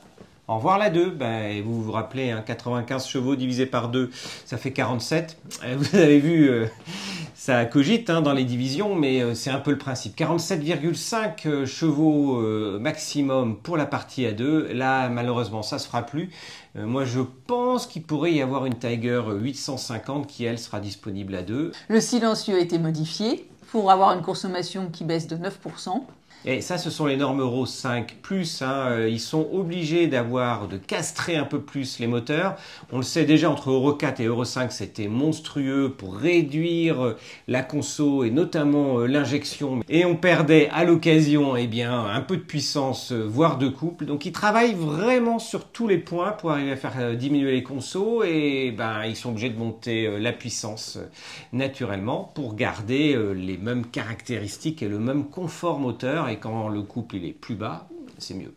au 0.48 0.56
revoir 0.56 0.78
la 0.78 0.90
2. 0.90 1.10
Ben, 1.10 1.62
vous 1.62 1.82
vous 1.82 1.92
rappelez, 1.92 2.34
95 2.44 3.02
hein, 3.02 3.08
chevaux 3.08 3.36
divisé 3.36 3.66
par 3.66 3.88
2, 3.88 4.10
ça 4.44 4.58
fait 4.58 4.72
47. 4.72 5.38
Vous 5.76 5.96
avez 5.96 6.18
vu, 6.18 6.50
euh, 6.50 6.66
ça 7.44 7.64
cogite 7.64 8.08
hein, 8.08 8.22
dans 8.22 8.34
les 8.34 8.44
divisions, 8.44 8.94
mais 8.94 9.20
euh, 9.20 9.34
c'est 9.34 9.50
un 9.50 9.58
peu 9.58 9.72
le 9.72 9.78
principe. 9.78 10.16
47,5 10.16 11.48
euh, 11.48 11.66
chevaux 11.66 12.40
euh, 12.40 12.78
maximum 12.78 13.56
pour 13.56 13.76
la 13.76 13.84
partie 13.84 14.22
A2. 14.22 14.70
Là, 14.70 15.08
malheureusement, 15.08 15.64
ça 15.64 15.80
se 15.80 15.88
fera 15.88 16.06
plus. 16.06 16.30
moi, 16.76 17.04
je 17.04 17.18
pense 17.48 17.88
qu'il 17.88 18.04
pourrait 18.04 18.32
y 18.32 18.42
avoir 18.42 18.64
une 18.64 18.78
Tiger 18.78 19.20
850 19.40 20.28
qui, 20.28 20.44
elle, 20.44 20.56
sera 20.60 20.78
disponible 20.78 21.34
à 21.34 21.42
2. 21.42 21.72
Le 21.88 22.00
silencieux 22.00 22.54
a 22.54 22.60
été 22.60 22.78
modifié 22.78 23.48
pour 23.72 23.90
avoir 23.90 24.12
une 24.16 24.22
consommation 24.22 24.88
qui 24.88 25.02
baisse 25.02 25.26
de 25.26 25.34
9%. 25.36 26.00
Et 26.44 26.60
ça, 26.60 26.76
ce 26.76 26.90
sont 26.90 27.06
les 27.06 27.16
normes 27.16 27.40
Euro 27.40 27.66
5 27.66 28.16
plus. 28.20 28.62
Hein. 28.62 28.86
Euh, 28.90 29.08
ils 29.08 29.20
sont 29.20 29.48
obligés 29.52 30.08
d'avoir, 30.08 30.66
de 30.66 30.76
castrer 30.76 31.36
un 31.36 31.44
peu 31.44 31.60
plus 31.60 32.00
les 32.00 32.08
moteurs. 32.08 32.56
On 32.90 32.96
le 32.96 33.04
sait 33.04 33.24
déjà, 33.24 33.48
entre 33.48 33.70
Euro 33.70 33.92
4 33.92 34.18
et 34.18 34.24
Euro 34.24 34.44
5, 34.44 34.72
c'était 34.72 35.06
monstrueux 35.06 35.94
pour 35.96 36.16
réduire 36.16 37.04
euh, 37.04 37.16
la 37.46 37.62
conso 37.62 38.24
et 38.24 38.30
notamment 38.30 38.98
euh, 38.98 39.06
l'injection. 39.06 39.84
Et 39.88 40.04
on 40.04 40.16
perdait 40.16 40.68
à 40.72 40.82
l'occasion, 40.82 41.56
eh 41.56 41.68
bien, 41.68 42.06
un 42.06 42.20
peu 42.22 42.36
de 42.36 42.42
puissance, 42.42 43.12
voire 43.12 43.56
de 43.56 43.68
couple. 43.68 44.04
Donc, 44.04 44.26
ils 44.26 44.32
travaillent 44.32 44.74
vraiment 44.74 45.38
sur 45.38 45.68
tous 45.68 45.86
les 45.86 45.98
points 45.98 46.32
pour 46.32 46.50
arriver 46.50 46.72
à 46.72 46.76
faire 46.76 47.16
diminuer 47.16 47.52
les 47.52 47.62
consos. 47.62 48.24
Et 48.24 48.72
ben, 48.76 49.04
ils 49.04 49.14
sont 49.14 49.30
obligés 49.30 49.50
de 49.50 49.58
monter 49.58 50.18
la 50.18 50.32
puissance 50.32 50.98
naturellement 51.52 52.32
pour 52.34 52.56
garder 52.56 53.16
les 53.36 53.58
mêmes 53.58 53.86
caractéristiques 53.86 54.82
et 54.82 54.88
le 54.88 54.98
même 54.98 55.26
confort 55.26 55.78
moteur 55.78 56.31
et 56.32 56.38
quand 56.38 56.68
le 56.68 56.82
couple 56.82 57.16
il 57.16 57.26
est 57.26 57.32
plus 57.32 57.54
bas, 57.54 57.86
c'est 58.18 58.34
mieux. 58.34 58.54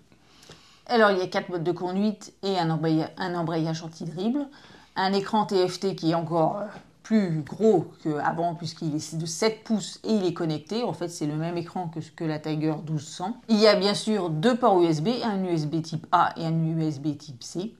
Alors 0.88 1.11
il 1.11 1.17
y 1.17 1.21
a 1.21 1.27
quatre 1.27 1.49
modes 1.49 1.63
de 1.63 1.71
conduite 1.71 2.33
et 2.43 2.57
un 2.57 2.69
embrayage, 2.69 3.83
anti-dribble, 3.83 4.47
un 4.95 5.13
écran 5.13 5.45
TFT 5.45 5.95
qui 5.95 6.11
est 6.11 6.15
encore 6.15 6.57
euh, 6.57 6.65
plus 7.03 7.41
gros 7.41 7.88
qu'avant 8.03 8.55
puisqu'il 8.55 8.95
est 8.95 9.15
de 9.15 9.25
7 9.25 9.63
pouces 9.63 9.99
et 10.03 10.13
il 10.13 10.25
est 10.25 10.33
connecté. 10.33 10.83
En 10.83 10.93
fait, 10.93 11.09
c'est 11.09 11.25
le 11.25 11.35
même 11.35 11.57
écran 11.57 11.88
que, 11.88 11.99
que 12.15 12.23
la 12.23 12.39
Tiger 12.39 12.73
1200. 12.88 13.38
Il 13.49 13.57
y 13.57 13.67
a 13.67 13.75
bien 13.75 13.93
sûr 13.93 14.29
deux 14.29 14.55
ports 14.55 14.81
USB, 14.81 15.09
un 15.23 15.43
USB 15.43 15.81
type 15.81 16.07
A 16.11 16.33
et 16.38 16.45
un 16.45 16.53
USB 16.53 17.17
type 17.17 17.43
C. 17.43 17.73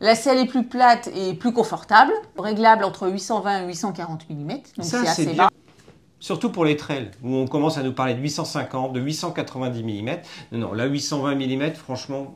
La 0.00 0.14
selle 0.14 0.38
est 0.38 0.46
plus 0.46 0.64
plate 0.64 1.08
et 1.14 1.34
plus 1.34 1.52
confortable, 1.52 2.12
réglable 2.38 2.84
entre 2.84 3.08
820 3.08 3.62
et 3.62 3.66
840 3.66 4.30
mm, 4.30 4.48
donc 4.48 4.62
c'est 4.80 4.96
assez 4.96 5.34
bas. 5.34 5.50
Surtout 6.20 6.50
pour 6.50 6.64
les 6.64 6.76
trails, 6.76 7.10
où 7.22 7.34
on 7.34 7.46
commence 7.46 7.78
à 7.78 7.82
nous 7.82 7.92
parler 7.92 8.14
de 8.14 8.20
850, 8.20 8.92
de 8.92 9.00
890 9.00 9.82
mm. 9.82 10.16
Non, 10.52 10.58
non, 10.58 10.72
là 10.72 10.86
820 10.86 11.34
mm, 11.36 11.74
franchement, 11.74 12.34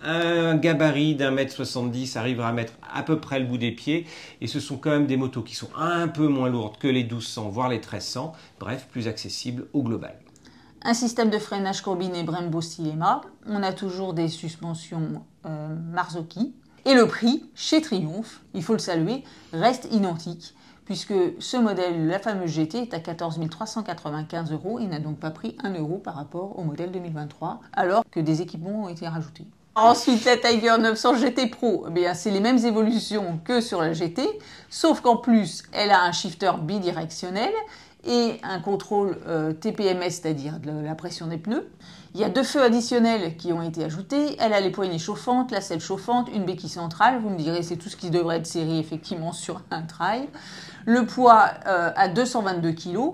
un 0.00 0.56
gabarit 0.56 1.14
d'un 1.14 1.30
mètre 1.30 1.52
70 1.52 2.16
arrivera 2.16 2.48
à 2.48 2.52
mettre 2.52 2.72
à 2.92 3.02
peu 3.02 3.20
près 3.20 3.38
le 3.40 3.46
bout 3.46 3.58
des 3.58 3.72
pieds. 3.72 4.06
Et 4.40 4.46
ce 4.46 4.60
sont 4.60 4.76
quand 4.76 4.90
même 4.90 5.06
des 5.06 5.16
motos 5.16 5.42
qui 5.42 5.54
sont 5.54 5.68
un 5.76 6.08
peu 6.08 6.28
moins 6.28 6.48
lourdes 6.48 6.78
que 6.78 6.88
les 6.88 7.02
1200, 7.02 7.48
voire 7.50 7.68
les 7.68 7.76
1300. 7.76 8.32
Bref, 8.60 8.86
plus 8.90 9.08
accessibles 9.08 9.66
au 9.72 9.82
global. 9.82 10.18
Un 10.82 10.94
système 10.94 11.30
de 11.30 11.38
freinage 11.38 11.82
combiné 11.82 12.22
Brembo 12.22 12.60
Stilema. 12.60 13.20
On 13.46 13.62
a 13.62 13.72
toujours 13.72 14.14
des 14.14 14.28
suspensions 14.28 15.24
euh, 15.44 15.74
Marzocchi. 15.92 16.54
Et 16.84 16.94
le 16.94 17.06
prix, 17.06 17.44
chez 17.54 17.82
Triumph, 17.82 18.40
il 18.54 18.62
faut 18.62 18.72
le 18.72 18.78
saluer, 18.78 19.24
reste 19.52 19.88
identique 19.92 20.54
puisque 20.88 21.12
ce 21.38 21.58
modèle, 21.58 22.06
la 22.06 22.18
fameuse 22.18 22.50
GT, 22.50 22.78
est 22.78 22.94
à 22.94 23.00
14 23.00 23.38
395 23.50 24.52
euros 24.52 24.78
et 24.78 24.86
n'a 24.86 25.00
donc 25.00 25.18
pas 25.18 25.30
pris 25.30 25.54
1 25.62 25.74
euro 25.74 25.98
par 25.98 26.14
rapport 26.14 26.58
au 26.58 26.62
modèle 26.62 26.90
2023, 26.90 27.60
alors 27.74 28.04
que 28.10 28.20
des 28.20 28.40
équipements 28.40 28.84
ont 28.84 28.88
été 28.88 29.06
rajoutés. 29.06 29.44
Ensuite, 29.74 30.24
la 30.24 30.38
Tiger 30.38 30.78
900 30.80 31.16
GT 31.16 31.48
Pro, 31.48 31.84
eh 31.94 32.06
c'est 32.14 32.30
les 32.30 32.40
mêmes 32.40 32.56
évolutions 32.56 33.38
que 33.44 33.60
sur 33.60 33.82
la 33.82 33.92
GT, 33.92 34.26
sauf 34.70 35.02
qu'en 35.02 35.18
plus, 35.18 35.62
elle 35.72 35.90
a 35.90 36.04
un 36.04 36.12
shifter 36.12 36.52
bidirectionnel 36.62 37.52
et 38.06 38.40
un 38.42 38.58
contrôle 38.58 39.18
euh, 39.26 39.52
TPMS, 39.52 40.08
c'est-à-dire 40.08 40.58
de 40.58 40.70
la 40.70 40.94
pression 40.94 41.26
des 41.26 41.36
pneus. 41.36 41.68
Il 42.18 42.22
y 42.22 42.24
a 42.24 42.30
deux 42.30 42.42
feux 42.42 42.64
additionnels 42.64 43.36
qui 43.36 43.52
ont 43.52 43.62
été 43.62 43.84
ajoutés. 43.84 44.34
Elle 44.40 44.52
a 44.52 44.58
les 44.58 44.70
poignées 44.70 44.98
chauffantes, 44.98 45.52
la 45.52 45.60
selle 45.60 45.78
chauffante, 45.78 46.28
une 46.34 46.44
béquille 46.44 46.68
centrale. 46.68 47.20
Vous 47.20 47.30
me 47.30 47.38
direz, 47.38 47.62
c'est 47.62 47.76
tout 47.76 47.88
ce 47.88 47.94
qui 47.94 48.10
devrait 48.10 48.38
être 48.38 48.46
serré 48.48 48.80
effectivement 48.80 49.30
sur 49.30 49.62
un 49.70 49.82
trail. 49.82 50.28
Le 50.84 51.06
poids 51.06 51.48
euh, 51.68 51.92
à 51.94 52.08
222 52.08 52.72
kg 52.72 53.12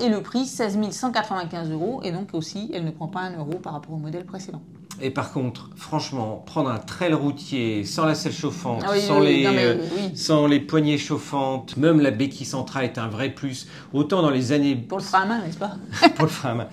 et 0.00 0.10
le 0.10 0.22
prix 0.22 0.44
16 0.44 0.78
195 0.90 1.70
euros. 1.70 2.02
Et 2.04 2.12
donc 2.12 2.34
aussi, 2.34 2.70
elle 2.74 2.84
ne 2.84 2.90
prend 2.90 3.08
pas 3.08 3.20
un 3.20 3.38
euro 3.38 3.52
par 3.52 3.72
rapport 3.72 3.94
au 3.94 3.98
modèle 3.98 4.26
précédent. 4.26 4.60
Et 5.04 5.10
par 5.10 5.32
contre, 5.32 5.68
franchement, 5.74 6.44
prendre 6.46 6.70
un 6.70 6.78
trail 6.78 7.12
routier 7.12 7.84
sans 7.84 8.06
la 8.06 8.14
selle 8.14 8.32
chauffante, 8.32 8.84
ah 8.86 8.96
sans, 9.00 9.18
les, 9.18 9.44
euh, 9.46 9.76
sans 10.14 10.46
les 10.46 10.60
poignées 10.60 10.96
chauffantes, 10.96 11.76
même 11.76 12.00
la 12.00 12.12
béquille 12.12 12.46
centrale 12.46 12.84
est 12.84 12.98
un 12.98 13.08
vrai 13.08 13.30
plus. 13.30 13.66
Autant 13.92 14.22
dans 14.22 14.30
les 14.30 14.52
années... 14.52 14.76
Pour 14.76 14.98
le 14.98 15.02
frein 15.04 15.22
à 15.22 15.26
main, 15.26 15.40
n'est-ce 15.40 15.58
pas 15.58 15.72
Pour 16.14 16.26
le 16.26 16.30
frein 16.30 16.50
à 16.50 16.54
main. 16.54 16.68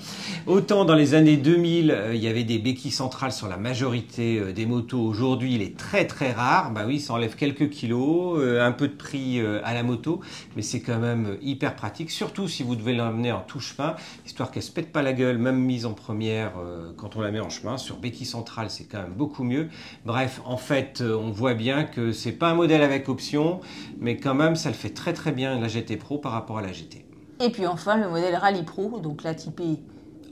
Autant 0.46 0.86
dans 0.86 0.94
les 0.94 1.16
années 1.16 1.38
2000, 1.38 1.90
euh, 1.90 2.14
il 2.14 2.24
y 2.24 2.28
avait 2.28 2.44
des 2.44 2.60
béquilles 2.60 2.92
centrales 2.92 3.32
sur 3.32 3.48
la 3.48 3.58
majorité 3.58 4.38
euh, 4.38 4.54
des 4.54 4.68
motos. 4.68 5.02
Aujourd'hui, 5.02 5.56
il 5.56 5.64
est 5.64 5.76
très 5.76 6.06
très 6.06 6.32
rare. 6.32 6.72
Bah 6.72 6.84
oui, 6.86 7.00
ça 7.00 7.14
enlève 7.14 7.36
quelques 7.36 7.72
kilos, 7.72 8.40
un 8.40 8.72
peu 8.72 8.88
de 8.88 8.94
prix 8.94 9.42
à 9.64 9.74
la 9.74 9.82
moto, 9.82 10.22
mais 10.56 10.62
c'est 10.62 10.82
quand 10.82 11.00
même 11.00 11.38
hyper 11.42 11.76
pratique, 11.76 12.12
surtout 12.12 12.48
si 12.48 12.62
vous 12.62 12.76
devez 12.76 12.94
l'emmener 12.94 13.32
en 13.32 13.42
tout 13.42 13.60
chemin, 13.60 13.96
histoire 14.26 14.52
qu'elle 14.52 14.64
se 14.64 14.72
pète 14.72 14.92
pas 14.92 15.02
la 15.02 15.14
gueule, 15.14 15.40
même 15.40 15.58
mise 15.58 15.86
en 15.86 15.94
première 15.94 16.52
quand 16.98 17.16
on 17.16 17.22
la 17.22 17.32
met 17.32 17.40
en 17.40 17.50
chemin, 17.50 17.78
sur 17.78 17.98
béquille 17.98 18.19
centrale, 18.26 18.70
c'est 18.70 18.86
quand 18.86 19.02
même 19.02 19.14
beaucoup 19.14 19.44
mieux. 19.44 19.70
Bref, 20.06 20.42
en 20.46 20.58
fait, 20.58 21.02
euh, 21.02 21.16
on 21.16 21.32
voit 21.32 21.54
bien 21.54 21.84
que 21.84 22.12
c'est 22.12 22.32
pas 22.32 22.50
un 22.50 22.56
modèle 22.56 22.82
avec 22.82 23.10
option, 23.10 23.62
mais 24.00 24.18
quand 24.18 24.34
même, 24.34 24.56
ça 24.56 24.70
le 24.70 24.76
fait 24.76 24.90
très 24.90 25.14
très 25.14 25.32
bien 25.32 25.60
la 25.60 25.68
GT 25.68 25.98
Pro 25.98 26.18
par 26.18 26.32
rapport 26.32 26.58
à 26.58 26.62
la 26.62 26.72
GT. 26.72 27.06
Et 27.40 27.50
puis 27.50 27.66
enfin, 27.68 27.98
le 27.98 28.10
modèle 28.10 28.36
Rally 28.36 28.64
Pro, 28.64 29.00
donc 29.00 29.24
la 29.24 29.34
typée 29.34 29.80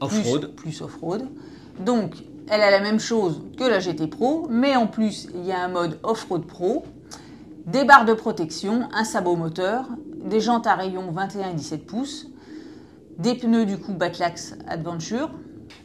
off-road. 0.01 0.53
Plus, 0.55 0.81
off-road. 0.81 1.27
Donc, 1.79 2.15
elle 2.49 2.61
a 2.61 2.71
la 2.71 2.81
même 2.81 2.99
chose 2.99 3.43
que 3.57 3.63
la 3.63 3.79
GT 3.79 4.07
Pro, 4.07 4.47
mais 4.49 4.75
en 4.75 4.87
plus, 4.87 5.27
il 5.35 5.45
y 5.45 5.51
a 5.51 5.63
un 5.63 5.69
mode 5.69 5.99
off-road 6.03 6.45
Pro, 6.45 6.85
des 7.65 7.83
barres 7.83 8.05
de 8.05 8.13
protection, 8.13 8.87
un 8.93 9.03
sabot 9.03 9.35
moteur, 9.35 9.85
des 10.23 10.39
jantes 10.39 10.67
à 10.67 10.75
rayon 10.75 11.11
21 11.11 11.51
et 11.51 11.53
17 11.53 11.85
pouces, 11.85 12.27
des 13.17 13.35
pneus 13.35 13.65
du 13.65 13.77
coup 13.77 13.93
Batlax 13.93 14.55
Adventure, 14.67 15.29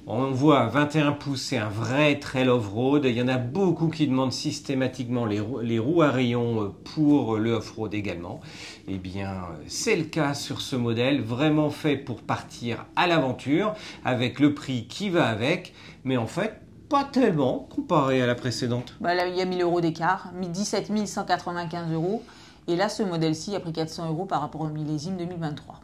On 0.04 0.32
voit 0.32 0.66
21 0.66 1.12
pouces, 1.12 1.42
c'est 1.42 1.58
un 1.58 1.68
vrai 1.68 2.18
trail 2.18 2.48
off-road. 2.48 3.04
Il 3.04 3.16
y 3.16 3.22
en 3.22 3.28
a 3.28 3.38
beaucoup 3.38 3.86
qui 3.86 4.08
demandent 4.08 4.32
systématiquement 4.32 5.26
les, 5.26 5.78
roues 5.78 6.02
à 6.02 6.10
rayons 6.10 6.74
pour 6.92 7.36
le 7.36 7.52
off-road 7.52 7.94
également. 7.94 8.40
Eh 8.88 8.98
bien, 8.98 9.42
c'est 9.68 9.94
le 9.94 10.02
cas 10.02 10.34
sur 10.34 10.60
ce 10.60 10.74
modèle, 10.74 11.22
vraiment 11.22 11.70
fait 11.70 11.96
pour 11.96 12.20
partir 12.20 12.84
à 12.96 13.06
l'aventure, 13.06 13.74
avec 14.04 14.40
le 14.40 14.54
prix 14.54 14.88
qui 14.88 15.08
va 15.08 15.26
avec. 15.26 15.72
Mais 16.02 16.16
en 16.16 16.26
fait, 16.26 16.60
pas 16.88 17.04
tellement 17.04 17.68
comparé 17.70 18.20
à 18.20 18.26
la 18.26 18.34
précédente. 18.34 18.96
Bah 19.00 19.14
là, 19.14 19.28
il 19.28 19.36
y 19.36 19.40
a 19.40 19.44
1000 19.44 19.62
euros 19.62 19.80
d'écart, 19.80 20.32
17 20.34 21.06
195 21.06 21.92
euros. 21.92 22.24
Et 22.66 22.74
là, 22.74 22.88
ce 22.88 23.04
modèle-ci 23.04 23.54
a 23.54 23.60
pris 23.60 23.72
400 23.72 24.08
euros 24.08 24.24
par 24.24 24.40
rapport 24.40 24.62
au 24.62 24.68
millésime 24.68 25.16
2023. 25.16 25.80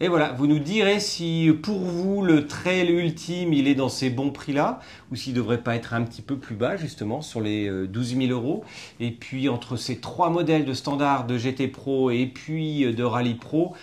Et 0.00 0.06
voilà, 0.06 0.30
vous 0.30 0.46
nous 0.46 0.60
direz 0.60 1.00
si 1.00 1.50
pour 1.60 1.80
vous 1.80 2.22
le 2.22 2.46
trail 2.46 2.88
ultime 2.88 3.52
il 3.52 3.66
est 3.66 3.74
dans 3.74 3.88
ces 3.88 4.10
bons 4.10 4.30
prix-là 4.30 4.78
ou 5.10 5.16
s'il 5.16 5.32
ne 5.32 5.38
devrait 5.38 5.60
pas 5.62 5.74
être 5.74 5.92
un 5.92 6.02
petit 6.02 6.22
peu 6.22 6.36
plus 6.36 6.54
bas 6.54 6.76
justement 6.76 7.20
sur 7.20 7.40
les 7.40 7.68
12 7.68 8.14
euh, 8.14 8.26
000 8.28 8.32
euros. 8.32 8.62
Et 9.00 9.10
puis 9.10 9.48
entre 9.48 9.76
ces 9.76 9.98
trois 9.98 10.30
modèles 10.30 10.64
de 10.64 10.72
standard 10.72 11.26
de 11.26 11.36
GT 11.36 11.66
Pro 11.66 12.12
et 12.12 12.26
puis 12.26 12.84
euh, 12.84 12.92
de 12.92 13.02
Rally 13.02 13.34
Pro, 13.34 13.74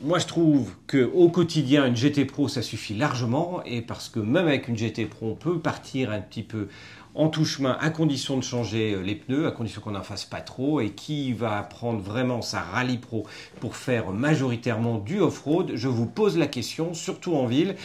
moi, 0.00 0.20
je 0.20 0.26
trouve 0.26 0.74
que 0.86 1.10
au 1.12 1.28
quotidien, 1.28 1.86
une 1.86 1.96
GT 1.96 2.24
Pro, 2.24 2.46
ça 2.46 2.62
suffit 2.62 2.94
largement, 2.94 3.62
et 3.64 3.82
parce 3.82 4.08
que 4.08 4.20
même 4.20 4.46
avec 4.46 4.68
une 4.68 4.76
GT 4.76 5.06
Pro, 5.06 5.30
on 5.30 5.34
peut 5.34 5.58
partir 5.58 6.12
un 6.12 6.20
petit 6.20 6.44
peu 6.44 6.68
en 7.14 7.28
touche-main 7.28 7.76
à 7.80 7.90
condition 7.90 8.36
de 8.36 8.42
changer 8.42 8.94
euh, 8.94 9.02
les 9.02 9.14
pneus, 9.14 9.46
à 9.46 9.50
condition 9.50 9.80
qu'on 9.80 9.92
n'en 9.92 10.02
fasse 10.02 10.24
pas 10.24 10.40
trop. 10.40 10.80
Et 10.80 10.90
qui 10.90 11.32
va 11.32 11.62
prendre 11.62 12.00
vraiment 12.00 12.42
sa 12.42 12.60
Rally 12.60 12.98
Pro 12.98 13.26
pour 13.60 13.76
faire 13.76 14.10
majoritairement 14.12 14.98
du 14.98 15.20
off-road 15.20 15.72
Je 15.74 15.88
vous 15.88 16.06
pose 16.06 16.38
la 16.38 16.46
question, 16.46 16.94
surtout 16.94 17.34
en 17.34 17.46
ville. 17.46 17.76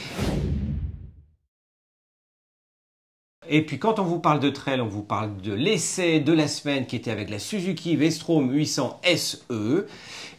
Et 3.50 3.62
puis 3.62 3.78
quand 3.78 4.00
on 4.00 4.04
vous 4.04 4.20
parle 4.20 4.40
de 4.40 4.50
trail, 4.50 4.80
on 4.82 4.88
vous 4.88 5.04
parle 5.04 5.36
de 5.42 5.54
l'essai 5.54 6.20
de 6.20 6.32
la 6.34 6.48
semaine 6.48 6.86
qui 6.86 6.96
était 6.96 7.12
avec 7.12 7.30
la 7.30 7.40
Suzuki 7.40 7.96
V-Strom 7.96 8.52
800 8.52 9.02
SE. 9.16 9.88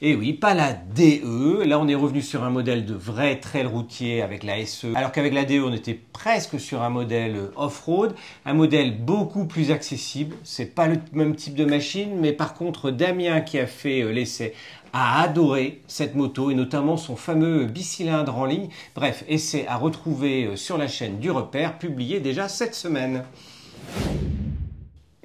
Et 0.03 0.15
oui, 0.15 0.33
pas 0.33 0.55
la 0.55 0.73
DE. 0.73 1.63
Là, 1.65 1.79
on 1.79 1.89
est 1.89 1.95
revenu 1.95 2.23
sur 2.23 2.45
un 2.45 2.51
modèle 2.51 2.85
de 2.85 2.95
vrai 2.95 3.41
trail 3.41 3.67
routier 3.67 4.23
avec 4.23 4.43
la 4.43 4.65
SE. 4.67 4.89
Alors 4.95 5.13
qu'avec 5.13 5.33
la 5.33 5.45
DE, 5.45 5.61
on 5.61 5.73
était 5.73 5.99
presque 6.13 6.59
sur 6.59 6.83
un 6.83 6.91
modèle 6.91 7.37
off-road, 7.57 8.15
un 8.45 8.55
modèle 8.55 8.99
beaucoup 8.99 9.47
plus 9.47 9.71
accessible. 9.71 10.37
C'est 10.43 10.75
pas 10.75 10.89
le 10.89 10.97
même 11.13 11.37
type 11.37 11.55
de 11.55 11.65
machine, 11.65 12.19
mais 12.21 12.33
par 12.33 12.55
contre, 12.55 12.91
Damien 12.91 13.41
qui 13.41 13.59
a 13.59 13.67
fait 13.67 14.03
euh, 14.03 14.11
l'essai 14.11 14.55
a 14.95 15.23
adoré 15.23 15.83
cette 15.89 16.15
moto 16.15 16.53
et 16.53 16.55
notamment 16.55 16.97
son 16.97 17.17
fameux 17.17 17.65
bicylindre 17.65 18.39
en 18.39 18.45
ligne. 18.45 18.69
Bref, 18.95 19.25
essai 19.29 19.67
à 19.67 19.77
retrouver 19.77 20.45
euh, 20.45 20.57
sur 20.57 20.79
la 20.79 20.87
chaîne 20.87 21.19
du 21.19 21.33
repère, 21.33 21.79
publié 21.79 22.21
déjà 22.21 22.49
cette 22.49 22.77
semaine. 22.77 23.25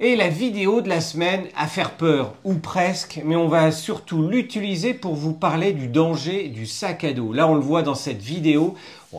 Et 0.00 0.16
la 0.16 0.28
vidéo 0.28 0.80
de 0.80 0.88
la 0.88 1.00
semaine 1.00 1.44
à 1.56 1.66
faire 1.66 1.92
peur, 1.92 2.34
ou 2.42 2.54
presque, 2.54 3.20
mais 3.24 3.36
on 3.36 3.48
va 3.48 3.70
surtout 3.70 4.26
l'utiliser 4.26 4.92
pour 4.92 5.14
vous 5.14 5.34
parler 5.34 5.72
du 5.72 5.86
danger 5.86 6.48
du 6.48 6.66
sac 6.66 7.04
à 7.04 7.12
dos. 7.12 7.32
Là, 7.32 7.46
on 7.46 7.54
le 7.54 7.60
voit 7.60 7.82
dans 7.82 7.94
cette 7.94 8.22
vidéo, 8.22 8.74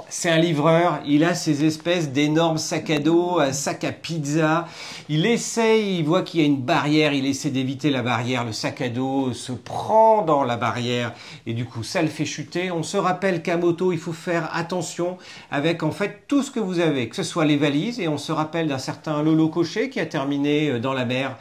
c'est 0.08 0.30
un 0.30 0.38
livreur, 0.38 1.00
il 1.06 1.26
a 1.26 1.36
ces 1.36 1.66
espèces 1.66 2.12
d'énormes 2.12 2.58
sacs 2.58 2.90
à 2.90 3.00
dos, 3.00 3.40
un 3.40 3.52
sac 3.52 3.84
à 3.84 3.92
pizza. 3.92 4.66
Il 5.10 5.26
essaye, 5.26 5.98
il 5.98 6.06
voit 6.06 6.22
qu'il 6.22 6.40
y 6.40 6.44
a 6.44 6.46
une 6.46 6.62
barrière, 6.62 7.12
il 7.12 7.26
essaie 7.26 7.50
d'éviter 7.50 7.90
la 7.90 8.02
barrière. 8.02 8.46
Le 8.46 8.54
sac 8.54 8.80
à 8.80 8.88
dos 8.88 9.34
se 9.34 9.52
prend 9.52 10.22
dans 10.22 10.46
la 10.46 10.56
barrière 10.56 11.12
et 11.46 11.54
du 11.54 11.66
coup 11.66 11.84
ça 11.84 12.02
le 12.02 12.08
fait 12.08 12.24
chuter. 12.24 12.72
On 12.72 12.84
se 12.84 12.96
rappelle 12.96 13.44
qu'à 13.44 13.58
moto, 13.58 13.92
il 13.92 13.98
faut 13.98 14.14
faire 14.14 14.50
attention 14.54 15.18
avec 15.52 15.84
en 15.84 15.92
fait 15.92 16.24
tout 16.30 16.42
ce 16.42 16.52
que 16.52 16.62
vous 16.62 16.80
avez, 16.80 17.10
que 17.10 17.16
ce 17.18 17.24
soit 17.24 17.44
les 17.44 17.58
valises 17.58 18.00
et 18.00 18.08
on 18.08 18.18
se 18.18 18.32
rappelle 18.32 18.68
d'un 18.68 18.78
certain 18.78 19.22
Lolo 19.22 19.50
Cochet 19.50 19.90
qui 19.90 20.00
a 20.00 20.06
terminé 20.06 20.70
euh, 20.70 20.80
dans 20.80 20.94
la 20.94 21.04
mer, 21.04 21.36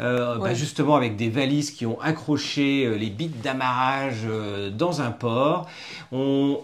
euh, 0.00 0.38
bah, 0.38 0.54
justement 0.54 0.96
avec 0.96 1.16
des 1.16 1.28
valises 1.28 1.70
qui 1.70 1.84
ont 1.84 2.00
accroché 2.00 2.86
euh, 2.86 2.94
les 2.94 3.10
bites 3.10 3.42
d'amarrage 3.42 4.26
dans 4.72 5.02
un 5.02 5.10
port. 5.10 5.68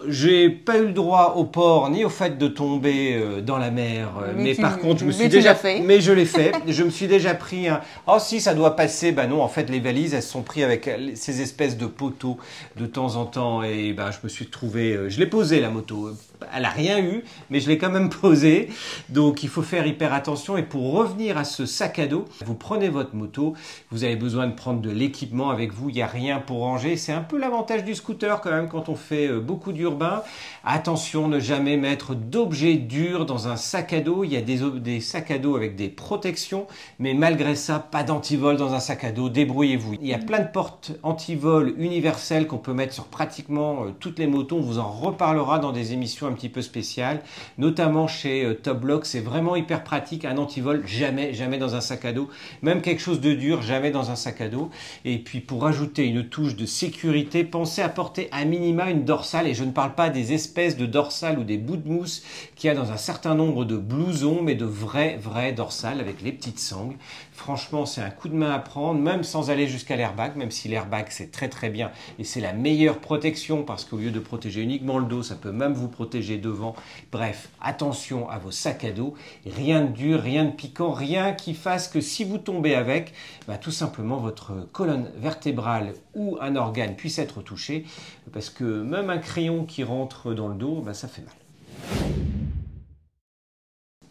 J'ai 0.09 0.49
pas 0.49 0.79
eu 0.79 0.87
le 0.87 0.93
droit 0.93 1.26
au 1.35 1.45
port 1.45 1.91
ni 1.91 2.05
au 2.05 2.09
fait 2.09 2.39
de 2.39 2.49
tomber 2.49 3.15
euh, 3.15 3.41
dans 3.41 3.59
la 3.59 3.71
mer. 3.71 4.09
Euh, 4.23 4.33
mais, 4.37 4.55
par 4.55 4.79
contre, 4.79 5.01
je 5.01 5.05
me 5.07 5.13
suis 5.13 5.29
déjà 5.29 5.55
fait. 5.55 5.81
Mais 5.81 6.01
je 6.01 6.13
l'ai 6.13 6.25
fait. 6.25 6.53
je 6.69 6.83
me 6.83 6.91
suis 6.91 7.07
déjà 7.07 7.35
pris 7.35 7.69
un. 7.69 7.81
Oh 8.07 8.19
si, 8.19 8.41
ça 8.41 8.55
doit 8.55 8.77
passer. 8.77 9.13
Ben 9.13 9.27
non, 9.27 9.43
en 9.43 9.49
fait, 9.49 9.71
les 9.71 9.81
valises, 9.81 10.15
elles 10.15 10.23
sont 10.23 10.43
prises 10.43 10.65
avec 10.65 10.91
ces 11.15 11.41
espèces 11.41 11.77
de 11.77 11.87
poteaux 11.87 12.39
de 12.77 12.87
temps 12.87 13.17
en 13.17 13.25
temps. 13.25 13.63
Et 13.63 13.93
ben, 13.93 14.11
je 14.11 14.19
me 14.23 14.29
suis 14.29 14.47
trouvé. 14.47 14.93
Euh, 14.93 15.09
je 15.09 15.19
l'ai 15.19 15.27
posé 15.27 15.61
la 15.61 15.71
moto 15.71 16.11
elle 16.55 16.63
n'a 16.63 16.69
rien 16.69 16.99
eu, 16.99 17.25
mais 17.51 17.61
je 17.61 17.69
l'ai 17.69 17.79
quand 17.79 17.91
même 17.91 18.11
posé. 18.23 18.69
Donc 19.09 19.43
il 19.43 19.49
faut 19.49 19.63
faire 19.63 19.87
hyper 19.87 20.13
attention. 20.13 20.57
Et 20.57 20.63
pour 20.63 20.93
revenir 20.93 21.39
à 21.39 21.45
ce 21.45 21.67
sac 21.67 21.99
à 21.99 22.07
dos, 22.07 22.27
vous 22.45 22.55
prenez 22.55 22.89
votre 22.89 23.15
moto, 23.15 23.55
vous 23.91 24.05
avez 24.05 24.17
besoin 24.17 24.47
de 24.47 24.55
prendre 24.55 24.81
de 24.81 24.91
l'équipement 24.91 25.51
avec 25.51 25.73
vous. 25.73 25.89
Il 25.89 25.95
n'y 25.95 26.03
a 26.03 26.07
rien 26.07 26.39
pour 26.39 26.61
ranger. 26.61 26.97
C'est 26.97 27.13
un 27.13 27.23
peu 27.23 27.39
l'avantage 27.39 27.85
du 27.85 27.95
scooter 27.95 28.41
quand 28.41 28.51
même 28.51 28.69
quand 28.69 28.89
on 28.89 28.95
fait 28.95 29.29
euh, 29.29 29.41
beaucoup 29.41 29.73
d'urbain. 29.73 30.23
Attention, 30.65 31.16
ne 31.23 31.41
jamais 31.41 31.77
mettre 31.77 32.15
d'objets 32.15 32.75
durs 32.75 33.27
dans 33.27 33.49
un 33.49 33.57
sac 33.57 33.93
à 33.93 34.01
dos. 34.01 34.23
Il 34.23 34.33
y 34.33 34.37
a 34.37 34.43
des, 34.43 34.59
des 34.79 35.01
sacs 35.01 35.31
à 35.31 35.39
dos 35.39 35.57
avec 35.57 35.75
des 35.75 35.89
protections, 35.89 36.67
mais 36.99 37.15
malgré 37.15 37.57
ça, 37.57 37.79
pas 37.79 38.03
d'antivol 38.03 38.57
dans 38.57 38.75
un 38.75 38.81
sac 38.81 39.03
à 39.03 39.13
dos. 39.13 39.29
Débrouillez-vous. 39.29 39.95
Il 40.01 40.07
y 40.07 40.15
a 40.15 40.19
plein 40.19 40.41
de 40.41 40.49
portes 40.49 40.93
antivol 41.03 41.75
universelles 41.79 42.47
qu'on 42.47 42.59
peut 42.59 42.75
mettre 42.75 42.93
sur 42.93 43.07
pratiquement 43.07 43.85
euh, 43.85 43.89
toutes 43.99 44.19
les 44.19 44.27
motos. 44.27 44.59
On 44.59 44.61
vous 44.61 44.79
en 44.79 44.91
reparlera 44.91 45.59
dans 45.59 45.73
des 45.73 45.95
émissions 45.95 46.27
un 46.27 46.33
petit 46.33 46.51
peu 46.51 46.63
spécial, 46.63 47.23
notamment 47.57 48.07
chez 48.07 48.45
euh, 48.45 48.55
Top 48.55 48.81
Block. 48.81 49.07
C'est 49.07 49.21
vraiment 49.21 49.57
hyper 49.57 49.85
pratique. 49.85 50.27
Un 50.27 50.37
antivol, 50.37 50.87
jamais, 50.87 51.33
jamais 51.33 51.59
dans 51.59 51.75
un 51.75 51.81
sac 51.81 52.05
à 52.05 52.13
dos. 52.13 52.29
Même 52.61 52.83
quelque 52.83 53.01
chose 53.01 53.21
de 53.21 53.33
dur, 53.33 53.63
jamais 53.63 53.91
dans 53.91 54.11
un 54.11 54.17
sac 54.17 54.43
à 54.43 54.49
dos. 54.49 54.69
Et 55.07 55.19
puis 55.19 55.41
pour 55.41 55.67
ajouter 55.67 56.05
une 56.05 56.29
touche 56.29 56.57
de 56.57 56.67
sécurité, 56.67 57.43
pensez 57.43 57.81
à 57.81 57.89
porter 57.89 58.29
à 58.33 58.45
minima 58.45 58.91
une 58.91 59.05
dorsale. 59.05 59.47
Et 59.47 59.55
je 59.55 59.65
ne 59.65 59.73
parle 59.73 59.95
pas 59.95 60.11
des 60.11 60.35
espèces 60.35 60.77
de 60.77 60.85
dorsales 60.85 61.06
ou 61.39 61.45
des 61.45 61.59
bouts 61.59 61.77
de 61.77 61.89
mousse 61.89 62.23
qu'il 62.57 62.69
y 62.69 62.71
a 62.71 62.75
dans 62.75 62.91
un 62.91 62.97
certain 62.97 63.35
nombre 63.35 63.67
de 63.67 63.77
blousons, 63.77 64.41
mais 64.43 64.55
de 64.55 64.65
vrais, 64.65 65.19
vrais 65.19 65.53
dorsales 65.53 66.01
avec 66.01 66.23
les 66.23 66.33
petites 66.33 66.59
sangles. 66.59 66.97
Franchement, 67.33 67.85
c'est 67.85 68.01
un 68.01 68.09
coup 68.09 68.29
de 68.29 68.35
main 68.35 68.51
à 68.51 68.59
prendre, 68.59 68.99
même 68.99 69.25
sans 69.25 69.51
aller 69.51 69.69
jusqu'à 69.69 69.95
l'airbag, 69.95 70.37
même 70.37 70.51
si 70.51 70.67
l'airbag 70.69 71.07
c'est 71.11 71.31
très 71.31 71.51
très 71.51 71.69
bien 71.69 71.91
et 72.19 72.25
c'est 72.25 72.41
la 72.41 72.55
meilleure 72.55 72.99
protection 72.99 73.63
parce 73.63 73.85
qu'au 73.85 73.99
lieu 73.99 74.11
de 74.11 74.21
protéger 74.21 74.63
uniquement 74.63 74.99
le 74.99 75.05
dos, 75.05 75.23
ça 75.23 75.35
peut 75.35 75.53
même 75.53 75.75
vous 75.75 75.89
protéger 75.89 76.39
devant. 76.39 76.75
Bref, 77.13 77.51
attention 77.61 78.29
à 78.31 78.39
vos 78.39 78.51
sacs 78.51 78.85
à 78.85 78.91
dos, 78.91 79.13
rien 79.45 79.83
de 79.83 79.93
dur, 79.93 80.21
rien 80.21 80.47
de 80.47 80.53
piquant, 80.53 80.93
rien 80.93 81.35
qui 81.35 81.53
fasse 81.53 81.89
que 81.89 82.01
si 82.01 82.25
vous 82.25 82.39
tombez 82.39 82.75
avec, 82.75 83.13
bah, 83.47 83.59
tout 83.59 83.71
simplement 83.71 84.17
votre 84.17 84.67
colonne 84.73 85.11
vertébrale 85.19 85.93
ou 86.15 86.39
un 86.41 86.57
organe 86.57 86.97
puisse 86.97 87.19
être 87.19 87.43
touché 87.43 87.85
parce 88.33 88.49
que 88.49 88.65
même 88.65 89.11
un 89.11 89.19
crayon 89.19 89.65
qui 89.67 89.85
rentre 89.85 90.33
dans 90.33 90.49
le 90.49 90.55
dos, 90.55 90.81
bah, 90.81 90.95
ça 90.95 91.07
fait 91.07 91.23
mal 91.23 92.36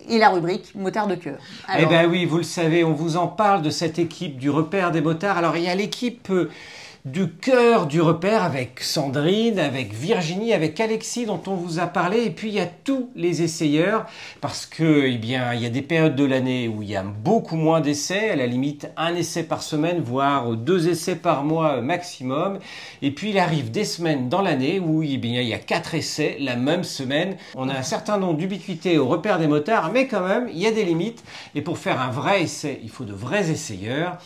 et 0.10 0.18
la 0.18 0.30
rubrique 0.30 0.74
motard 0.76 1.08
de 1.08 1.16
cœur. 1.16 1.38
Eh 1.78 1.86
bien 1.86 2.08
oui, 2.08 2.26
vous 2.26 2.38
le 2.38 2.44
savez, 2.44 2.84
on 2.84 2.94
vous 2.94 3.18
en 3.18 3.28
parle 3.28 3.62
de 3.62 3.70
cette 3.70 4.00
équipe 4.00 4.38
du 4.38 4.50
repère 4.50 4.92
des 4.92 5.02
motards. 5.02 5.38
Alors 5.38 5.58
il 5.58 5.64
y 5.64 5.70
a 5.70 5.76
l'équipe 5.76 6.30
euh, 6.30 6.50
du 7.06 7.30
cœur 7.30 7.86
du 7.86 8.02
repère 8.02 8.42
avec 8.42 8.80
Sandrine, 8.80 9.60
avec 9.60 9.94
Virginie, 9.94 10.54
avec 10.54 10.80
Alexis 10.80 11.28
dont 11.28 11.40
on 11.46 11.54
vous 11.54 11.78
a 11.78 11.86
parlé, 11.86 12.24
et 12.24 12.32
puis 12.32 12.48
il 12.48 12.56
y 12.56 12.60
a 12.60 12.66
tous 12.66 13.12
les 13.16 13.44
essayeurs, 13.44 14.08
parce 14.42 14.66
que 14.66 15.06
eh 15.06 15.20
bien 15.20 15.54
il 15.54 15.62
y 15.62 15.68
a 15.68 15.70
des 15.70 15.84
périodes 15.84 16.16
de 16.16 16.26
l'année 16.26 16.68
où 16.68 16.82
il 16.82 16.90
y 16.90 16.96
a 16.96 17.04
beaucoup 17.04 17.58
moins 17.58 17.80
d'essais, 17.80 18.32
à 18.32 18.36
la 18.36 18.48
limite 18.48 18.90
un 18.98 19.14
essai 19.14 19.44
par 19.44 19.62
semaine, 19.62 20.02
voire 20.02 20.54
deux 20.54 20.90
essais 20.90 21.16
par 21.16 21.44
mois 21.44 21.80
maximum, 21.80 22.58
et 23.04 23.12
puis 23.12 23.30
il 23.30 23.38
arrive 23.38 23.70
des 23.70 23.86
semaines 23.86 24.28
dans 24.28 24.42
l'année 24.42 24.80
où 24.80 25.04
eh 25.04 25.18
bien 25.18 25.42
il 25.42 25.48
y 25.48 25.54
a 25.54 25.60
quatre 25.60 25.94
essais 25.94 26.38
la 26.40 26.56
même 26.56 26.84
semaine. 26.84 27.38
On 27.54 27.70
a 27.70 27.78
un 27.78 27.84
certain 27.84 28.18
nombre 28.18 28.40
d'ubiquité 28.40 28.98
au 28.98 29.08
repère 29.08 29.38
des 29.38 29.48
motards, 29.48 29.92
mais 29.92 30.08
quand 30.08 30.26
même 30.28 30.50
il 30.52 30.58
y 30.58 30.66
a 30.66 30.72
des 30.72 30.86
limites, 30.86 31.24
et 31.54 31.62
pour 31.62 31.78
faire 31.78 32.02
un 32.02 32.10
vrai 32.10 32.42
essai, 32.42 32.80
il 32.82 32.90
faut 32.90 33.06
de 33.06 33.14
vrais 33.14 33.52
essayeurs. 33.52 34.18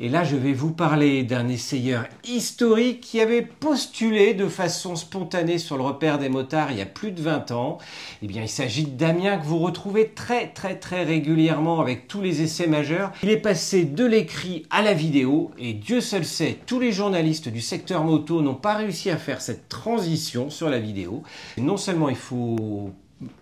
Et 0.00 0.10
là 0.10 0.22
je 0.22 0.36
vais 0.36 0.52
vous 0.52 0.72
parler 0.72 1.22
d'un 1.22 1.48
essayeur 1.48 2.04
historique 2.28 3.00
qui 3.00 3.20
avait 3.20 3.42
postulé 3.42 4.34
de 4.34 4.48
façon 4.48 4.96
spontanée 4.96 5.58
sur 5.58 5.76
le 5.76 5.82
repère 5.82 6.18
des 6.18 6.28
motards 6.28 6.72
il 6.72 6.78
y 6.78 6.82
a 6.82 6.86
plus 6.86 7.12
de 7.12 7.22
20 7.22 7.50
ans. 7.52 7.78
Eh 8.22 8.26
bien, 8.26 8.42
il 8.42 8.48
s'agit 8.48 8.84
de 8.84 8.96
Damien 8.96 9.38
que 9.38 9.44
vous 9.44 9.58
retrouvez 9.58 10.08
très 10.08 10.48
très 10.48 10.76
très 10.76 11.04
régulièrement 11.04 11.80
avec 11.80 12.08
tous 12.08 12.20
les 12.20 12.42
essais 12.42 12.66
majeurs. 12.66 13.12
Il 13.22 13.30
est 13.30 13.36
passé 13.36 13.84
de 13.84 14.04
l'écrit 14.04 14.66
à 14.70 14.82
la 14.82 14.94
vidéo 14.94 15.50
et 15.58 15.72
Dieu 15.72 16.00
seul 16.00 16.24
sait, 16.24 16.58
tous 16.66 16.80
les 16.80 16.92
journalistes 16.92 17.48
du 17.48 17.60
secteur 17.60 18.04
moto 18.04 18.42
n'ont 18.42 18.54
pas 18.54 18.74
réussi 18.74 19.10
à 19.10 19.16
faire 19.16 19.40
cette 19.40 19.68
transition 19.68 20.50
sur 20.50 20.68
la 20.68 20.78
vidéo. 20.78 21.22
non 21.58 21.76
seulement 21.76 22.08
il 22.08 22.16
faut 22.16 22.90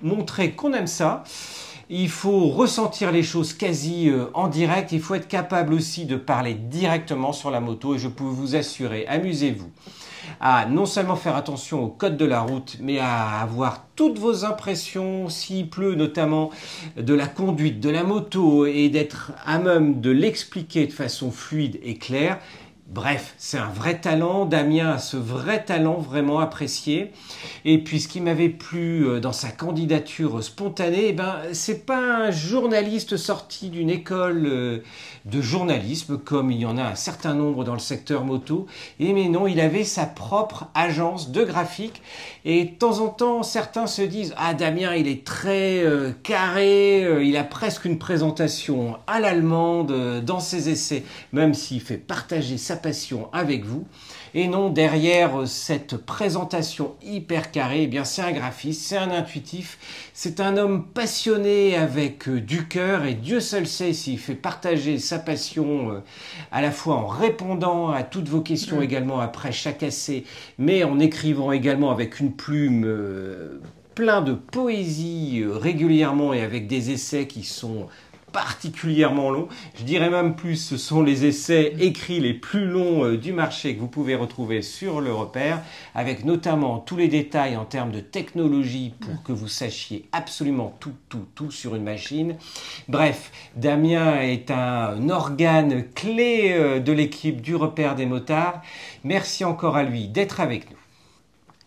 montrer 0.03 0.53
qu'on 0.53 0.73
aime 0.73 0.87
ça, 0.87 1.25
il 1.91 2.09
faut 2.09 2.49
ressentir 2.49 3.13
les 3.13 3.23
choses 3.23 3.53
quasi 3.53 4.09
euh, 4.09 4.27
en 4.35 4.49
direct. 4.49 4.93
Il 4.93 5.01
faut 5.01 5.15
être 5.15 5.29
capable 5.29 5.75
aussi 5.75 6.07
de 6.07 6.17
parler 6.17 6.55
directement 6.55 7.33
sur 7.33 7.51
la 7.51 7.61
moto. 7.61 7.95
Et 7.95 7.99
je 7.99 8.09
peux 8.09 8.25
vous 8.25 8.57
assurer, 8.57 9.07
amusez-vous 9.07 9.71
à 10.41 10.67
non 10.67 10.87
seulement 10.87 11.17
faire 11.17 11.37
attention 11.37 11.85
au 11.85 11.89
code 11.89 12.17
de 12.17 12.25
la 12.25 12.41
route, 12.41 12.77
mais 12.81 12.99
à 12.99 13.41
avoir 13.41 13.85
toutes 13.97 14.19
vos 14.19 14.45
impressions, 14.45 15.29
s'il 15.29 15.69
pleut 15.69 15.95
notamment, 15.95 16.51
de 16.97 17.15
la 17.15 17.27
conduite 17.27 17.81
de 17.81 17.91
la 17.91 18.05
moto 18.05 18.67
et 18.67 18.89
d'être 18.89 19.33
à 19.45 19.59
même 19.59 20.01
de 20.01 20.11
l'expliquer 20.11 20.87
de 20.87 20.93
façon 20.93 21.31
fluide 21.31 21.79
et 21.83 21.97
claire. 21.97 22.39
Bref, 22.87 23.35
c'est 23.39 23.57
un 23.57 23.71
vrai 23.71 23.99
talent. 23.99 24.45
Damien 24.45 24.91
a 24.91 24.99
ce 24.99 25.17
vrai 25.17 25.65
talent 25.65 25.97
vraiment 25.99 26.41
apprécié. 26.41 27.13
Et 27.65 27.83
puis, 27.83 27.99
ce 27.99 28.09
qui 28.09 28.21
m'avait 28.21 28.51
plu 28.51 29.07
euh, 29.07 29.21
dans 29.21 29.33
sa 29.33 29.49
candidature 29.49 30.45
spontanée, 30.45 31.07
eh 31.09 31.13
ben, 31.15 31.37
c'est 31.53 31.87
pas 31.87 31.99
un 32.27 32.31
journaliste 32.31 33.17
sorti 33.17 33.71
d'une 33.71 33.89
école 33.89 34.47
euh, 34.47 34.79
de 35.25 35.41
journalisme, 35.41 36.19
comme 36.19 36.51
il 36.51 36.61
y 36.61 36.67
en 36.67 36.77
a 36.77 36.83
un 36.85 36.95
certain 36.95 37.33
nombre 37.33 37.65
dans 37.65 37.73
le 37.73 37.79
secteur 37.79 38.23
moto. 38.23 38.67
Et 39.01 39.15
mais 39.15 39.29
non, 39.29 39.47
il 39.47 39.61
avait 39.61 39.85
sa 39.85 40.05
propre 40.05 40.67
agence 40.75 41.31
de 41.31 41.43
graphique. 41.43 42.03
Et 42.47 42.65
de 42.67 42.75
temps 42.75 42.99
en 43.01 43.09
temps, 43.09 43.43
certains 43.43 43.87
se 43.87 44.03
disent 44.03 44.35
Ah, 44.37 44.53
Damien, 44.53 44.95
il 44.95 45.09
est 45.09 45.25
très 45.25 45.83
euh, 45.83 46.13
carré, 46.23 47.25
il 47.27 47.37
a 47.39 47.45
presque 47.45 47.87
une 47.87 47.99
présentation 47.99 48.99
à 49.07 49.19
l'allemande 49.19 50.23
dans 50.25 50.41
ses 50.41 50.69
essais, 50.69 51.05
même 51.33 51.55
s'il 51.55 51.81
fait 51.81 51.97
partager 51.97 52.59
sa 52.59 52.77
passion 52.77 53.29
avec 53.33 53.65
vous. 53.65 53.87
Et 54.37 54.49
non, 54.49 54.69
derrière 54.69 55.47
cette 55.47 55.97
présentation 55.97 56.97
hyper 57.03 57.53
carrée, 57.53 57.85
eh 57.85 57.87
bien 57.87 58.05
c'est 58.05 58.21
un 58.21 58.33
graphiste, 58.33 58.83
c'est 58.83 58.97
un 58.97 59.13
intuitif, 59.13 59.79
c'est 60.17 60.39
un 60.39 60.57
homme 60.57 60.87
passionné 60.95 61.77
avec 61.77 62.29
euh, 62.29 62.41
du 62.41 62.69
cœur 62.69 63.05
et 63.05 63.15
Dieu 63.15 63.41
seul 63.41 63.67
sait 63.67 63.93
s'il 63.93 64.21
fait 64.21 64.37
partager 64.37 64.99
sa 64.99 65.19
passion 65.19 65.91
euh, 65.91 66.03
à 66.53 66.63
la 66.63 66.71
fois 66.71 66.95
en 66.95 67.09
répondant 67.09 67.91
à 67.91 68.05
toutes 68.05 68.29
vos 68.29 68.41
questions 68.41 68.81
également 68.81 69.19
après 69.19 69.51
chaque 69.51 69.83
essai, 69.83 70.23
mais 70.57 70.85
en 70.85 71.01
écrivant 71.01 71.51
également 71.51 71.91
avec 71.91 72.21
une 72.21 72.31
plume 72.31 72.85
euh, 72.87 73.61
plein 73.97 74.23
de 74.23 74.35
poésie 74.35 75.45
régulièrement 75.45 76.33
et 76.33 76.43
avec 76.43 76.69
des 76.69 76.93
essais 76.93 77.27
qui 77.27 77.43
sont 77.43 77.89
particulièrement 78.35 79.31
long. 79.31 79.47
Je 79.79 79.85
dirais 79.85 80.11
même 80.11 80.35
plus, 80.35 80.57
ce 80.57 80.77
sont 80.77 81.03
les 81.03 81.25
essais 81.25 81.73
écrits 81.79 82.19
les 82.19 82.35
plus 82.35 82.67
longs 82.67 83.05
euh, 83.05 83.17
du 83.17 83.33
marché 83.33 83.77
que 83.77 83.81
vous 83.81 83.87
pouvez 83.87 84.17
retrouver 84.17 84.61
sur 84.61 85.01
le 85.01 85.15
repère, 85.15 85.63
avec 85.95 86.25
notamment 86.25 86.81
tous 86.81 86.97
les 86.97 87.07
détails 87.07 87.57
en 87.57 87.65
termes 87.65 87.93
de 87.93 88.01
technologie 88.01 88.93
pour 89.01 89.23
que 89.23 89.31
vous 89.31 89.47
sachiez 89.47 90.09
absolument 90.11 90.77
tout, 90.81 90.95
tout, 91.09 91.27
tout 91.37 91.53
sur 91.53 91.77
une 91.77 91.85
machine. 91.85 92.37
Bref, 92.89 93.31
Damien 93.55 94.21
est 94.21 94.51
un 94.51 95.09
organe 95.09 95.85
clé 95.95 96.55
euh, 96.55 96.81
de 96.81 96.93
l'équipe 96.93 97.41
du 97.41 97.55
repère 97.55 97.95
des 97.95 98.07
motards. 98.07 98.63
Merci 99.05 99.45
encore 99.45 99.77
à 99.77 99.85
lui 99.85 100.09
d'être 100.09 100.41
avec 100.41 100.71
nous. 100.71 100.84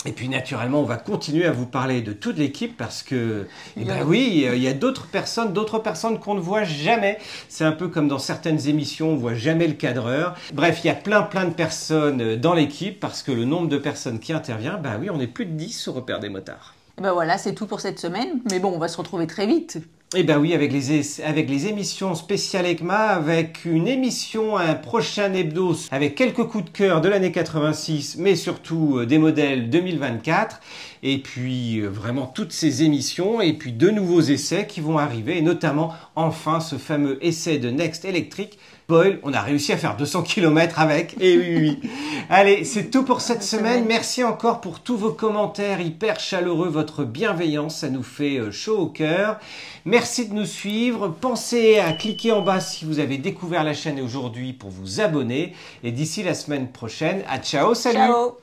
Et 0.06 0.12
puis 0.12 0.30
naturellement, 0.30 0.82
on 0.82 0.86
va 0.86 0.98
continuer 0.98 1.46
à 1.46 1.52
vous 1.52 1.66
parler 1.66 2.02
de 2.02 2.14
toute 2.14 2.38
l'équipe 2.38 2.78
parce 2.78 3.02
que, 3.04 3.48
eh 3.76 3.84
ben 3.84 4.06
oui, 4.06 4.48
il 4.54 4.62
y 4.62 4.68
a 4.68 4.74
d'autres 4.74 5.08
personnes, 5.08 5.54
d'autres 5.54 5.80
personnes 5.80 6.20
qu'on 6.20 6.36
ne 6.36 6.40
voit 6.40 6.64
jamais. 6.64 7.18
C'est 7.50 7.66
un 7.66 7.72
peu 7.72 7.88
comme 7.88 8.08
dans 8.08 8.20
certaines 8.20 8.68
émissions, 8.68 9.10
on 9.10 9.16
voit 9.16 9.34
jamais 9.34 9.68
le 9.68 9.74
cadreur. 9.74 10.36
Bref, 10.54 10.82
il 10.84 10.88
y 10.88 10.92
a 10.92 10.96
plein 10.96 11.24
plein 11.24 11.46
de 11.46 11.54
personnes 11.54 12.36
dans 12.36 12.54
l'équipe 12.54 13.00
parce 13.00 13.24
que 13.24 13.32
le 13.32 13.44
nombre 13.44 13.68
de 13.68 13.78
personnes 13.78 14.20
qui 14.20 14.34
intervient, 14.34 14.78
bah 14.78 14.98
oui, 15.00 15.10
on 15.10 15.20
est 15.20 15.28
plus 15.28 15.46
de 15.46 15.52
10 15.52 15.88
au 15.88 15.94
repère 15.94 16.20
des 16.20 16.30
motards. 16.30 16.76
Et 17.00 17.02
ben 17.02 17.12
voilà, 17.12 17.38
c'est 17.38 17.54
tout 17.54 17.66
pour 17.68 17.82
cette 17.82 18.00
semaine. 18.00 18.40
Mais 18.50 18.60
bon, 18.60 18.72
on 18.74 18.80
va 18.80 18.88
se 18.88 18.98
retrouver 18.98 19.28
très 19.28 19.48
vite. 19.48 19.80
Eh 20.16 20.24
bien 20.24 20.40
oui, 20.40 20.54
avec 20.54 20.72
les, 20.72 21.22
avec 21.22 21.50
les 21.50 21.68
émissions 21.68 22.16
spéciales 22.16 22.66
ECMA, 22.66 22.96
avec 22.96 23.66
une 23.66 23.90
émission, 23.90 24.56
un 24.56 24.74
prochain 24.74 25.34
hebdo, 25.34 25.76
avec 25.92 26.16
quelques 26.16 26.46
coups 26.46 26.64
de 26.64 26.70
cœur 26.70 27.02
de 27.02 27.10
l'année 27.10 27.34
86, 27.34 28.16
mais 28.18 28.38
surtout 28.38 29.00
euh, 29.00 29.06
des 29.06 29.18
modèles 29.18 29.70
2024, 29.70 30.62
et 31.04 31.18
puis 31.18 31.82
euh, 31.82 31.90
vraiment 31.90 32.26
toutes 32.26 32.54
ces 32.54 32.84
émissions, 32.84 33.42
et 33.42 33.52
puis 33.52 33.74
de 33.74 33.90
nouveaux 33.90 34.22
essais 34.22 34.66
qui 34.66 34.80
vont 34.80 34.98
arriver, 34.98 35.40
et 35.40 35.42
notamment 35.42 35.94
enfin 36.16 36.62
ce 36.62 36.78
fameux 36.78 37.18
essai 37.22 37.58
de 37.58 37.70
Next 37.70 38.06
Electric 38.06 38.60
Boyle, 38.88 39.20
on 39.24 39.34
a 39.34 39.42
réussi 39.42 39.74
à 39.74 39.78
faire 39.78 39.98
200 39.98 40.24
km 40.24 40.80
avec. 40.80 41.16
Et 41.20 41.38
oui, 41.38 41.58
oui, 41.58 41.80
oui. 41.84 41.90
Allez, 42.30 42.64
c'est 42.64 42.90
tout 42.90 43.04
pour 43.04 43.20
cette 43.20 43.44
semaine. 43.44 43.84
Merci 43.86 44.24
encore 44.24 44.62
pour 44.62 44.80
tous 44.80 44.96
vos 44.96 45.12
commentaires 45.12 45.82
hyper 45.82 46.22
chaleureux, 46.22 46.70
votre 46.70 47.04
bienveillance, 47.04 47.80
ça 47.80 47.90
nous 47.90 48.04
fait 48.04 48.38
euh, 48.38 48.50
chaud 48.50 48.78
au 48.78 48.88
cœur. 48.88 49.40
Merci 49.84 50.30
de 50.30 50.34
nous 50.34 50.46
suivre. 50.46 51.10
Pensez 51.10 51.80
à 51.80 51.92
cliquer 51.92 52.32
en 52.32 52.42
bas 52.42 52.62
si 52.62 52.86
vous 52.86 53.00
avez 53.00 53.18
découvert 53.18 53.66
la 53.66 53.74
chaîne 53.74 54.00
aujourd'hui 54.00 54.54
pour 54.54 54.70
vous 54.70 55.02
abonner. 55.02 55.54
Et 55.84 55.92
d'ici 55.92 56.24
la 56.24 56.34
semaine 56.34 56.72
prochaine, 56.72 57.24
à 57.28 57.40
ciao, 57.40 57.74
salut. 57.74 57.98
Ciao. 57.98 58.38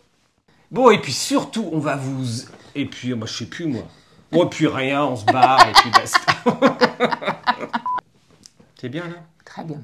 Bon, 0.71 0.91
et 0.91 1.01
puis 1.01 1.13
surtout, 1.13 1.71
on 1.73 1.79
va 1.79 1.97
vous. 1.97 2.43
Et 2.75 2.85
puis, 2.85 3.15
moi, 3.15 3.27
je 3.27 3.33
sais 3.33 3.47
plus, 3.47 3.67
moi. 3.67 3.85
Bon, 4.31 4.45
et 4.45 4.51
puis 4.51 4.67
rien, 4.67 5.07
on 5.07 5.17
se 5.17 5.25
barre 5.25 5.67
et 5.69 5.73
puis 5.73 5.91
basta. 5.91 6.21
C'est 8.79 8.91
bien 8.91 9.05
là? 9.05 9.17
Très 9.45 9.65
bien. 9.65 9.81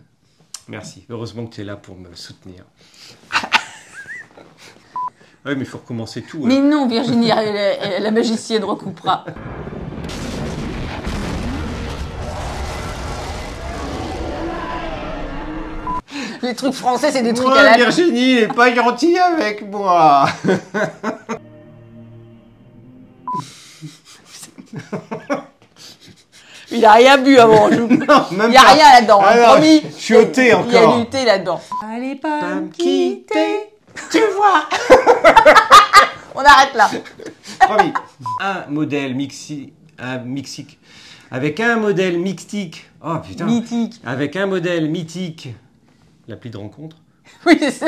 Merci. 0.71 1.05
Heureusement 1.11 1.47
que 1.47 1.55
tu 1.57 1.61
es 1.63 1.65
là 1.65 1.75
pour 1.75 1.97
me 1.97 2.15
soutenir. 2.15 2.63
oui, 5.45 5.53
mais 5.57 5.59
il 5.59 5.67
faut 5.67 5.79
recommencer 5.79 6.23
tout. 6.23 6.39
hein. 6.39 6.47
Mais 6.47 6.61
non, 6.61 6.87
Virginie, 6.87 7.27
la, 7.27 7.99
la 7.99 8.11
magicienne 8.13 8.63
recoupera. 8.63 9.25
Les 16.43 16.55
trucs 16.55 16.73
français, 16.75 17.11
c'est 17.13 17.23
des 17.23 17.35
trucs 17.35 17.49
Moi, 17.49 17.59
à 17.59 17.65
la... 17.65 17.77
Virginie, 17.77 18.33
il 18.33 18.39
est 18.39 18.49
pas 18.49 18.75
gentil 18.75 19.19
avec 19.19 19.69
moi. 19.71 20.27
Il 26.81 26.85
a 26.87 26.93
rien 26.93 27.19
bu 27.19 27.37
avant. 27.39 27.69
Je... 27.71 27.77
non, 27.77 27.89
même 28.33 28.47
Il 28.47 28.51
n'y 28.51 28.57
a 28.57 28.63
pas. 28.63 28.73
rien 28.73 28.93
là-dedans, 28.95 29.21
Ah 29.23 29.33
hein, 29.33 29.37
non, 29.37 29.47
promis. 29.53 29.83
Je 29.97 30.03
suis 30.03 30.17
au 30.17 30.25
thé 30.25 30.43
Il 30.45 30.49
y 30.49 30.51
a 30.53 30.59
encore. 30.59 30.99
du 30.99 31.07
thé 31.11 31.25
là-dedans. 31.27 31.61
Allez 31.95 32.15
pas 32.17 32.41
me 32.55 32.69
quitter. 32.69 33.25
quitter. 33.27 33.71
Tu 34.11 34.19
vois 34.35 34.65
On 36.35 36.41
arrête 36.41 36.75
là. 36.75 36.89
Promis. 37.61 37.93
Un 38.41 38.65
modèle 38.71 39.15
mixi, 39.15 39.73
un 39.99 40.19
mixique. 40.19 40.79
Avec 41.31 41.61
un 41.61 41.77
modèle 41.77 42.19
mixtique. 42.19 42.89
Oh 43.05 43.17
putain. 43.23 43.45
Mythique. 43.45 44.01
Avec 44.07 44.37
un 44.37 44.47
modèle 44.47 44.89
mythique. 44.91 45.51
L'appli 46.29 46.49
de 46.51 46.57
rencontre. 46.57 46.97
Oui, 47.47 47.57
c'est 47.61 47.71
ça. 47.73 47.87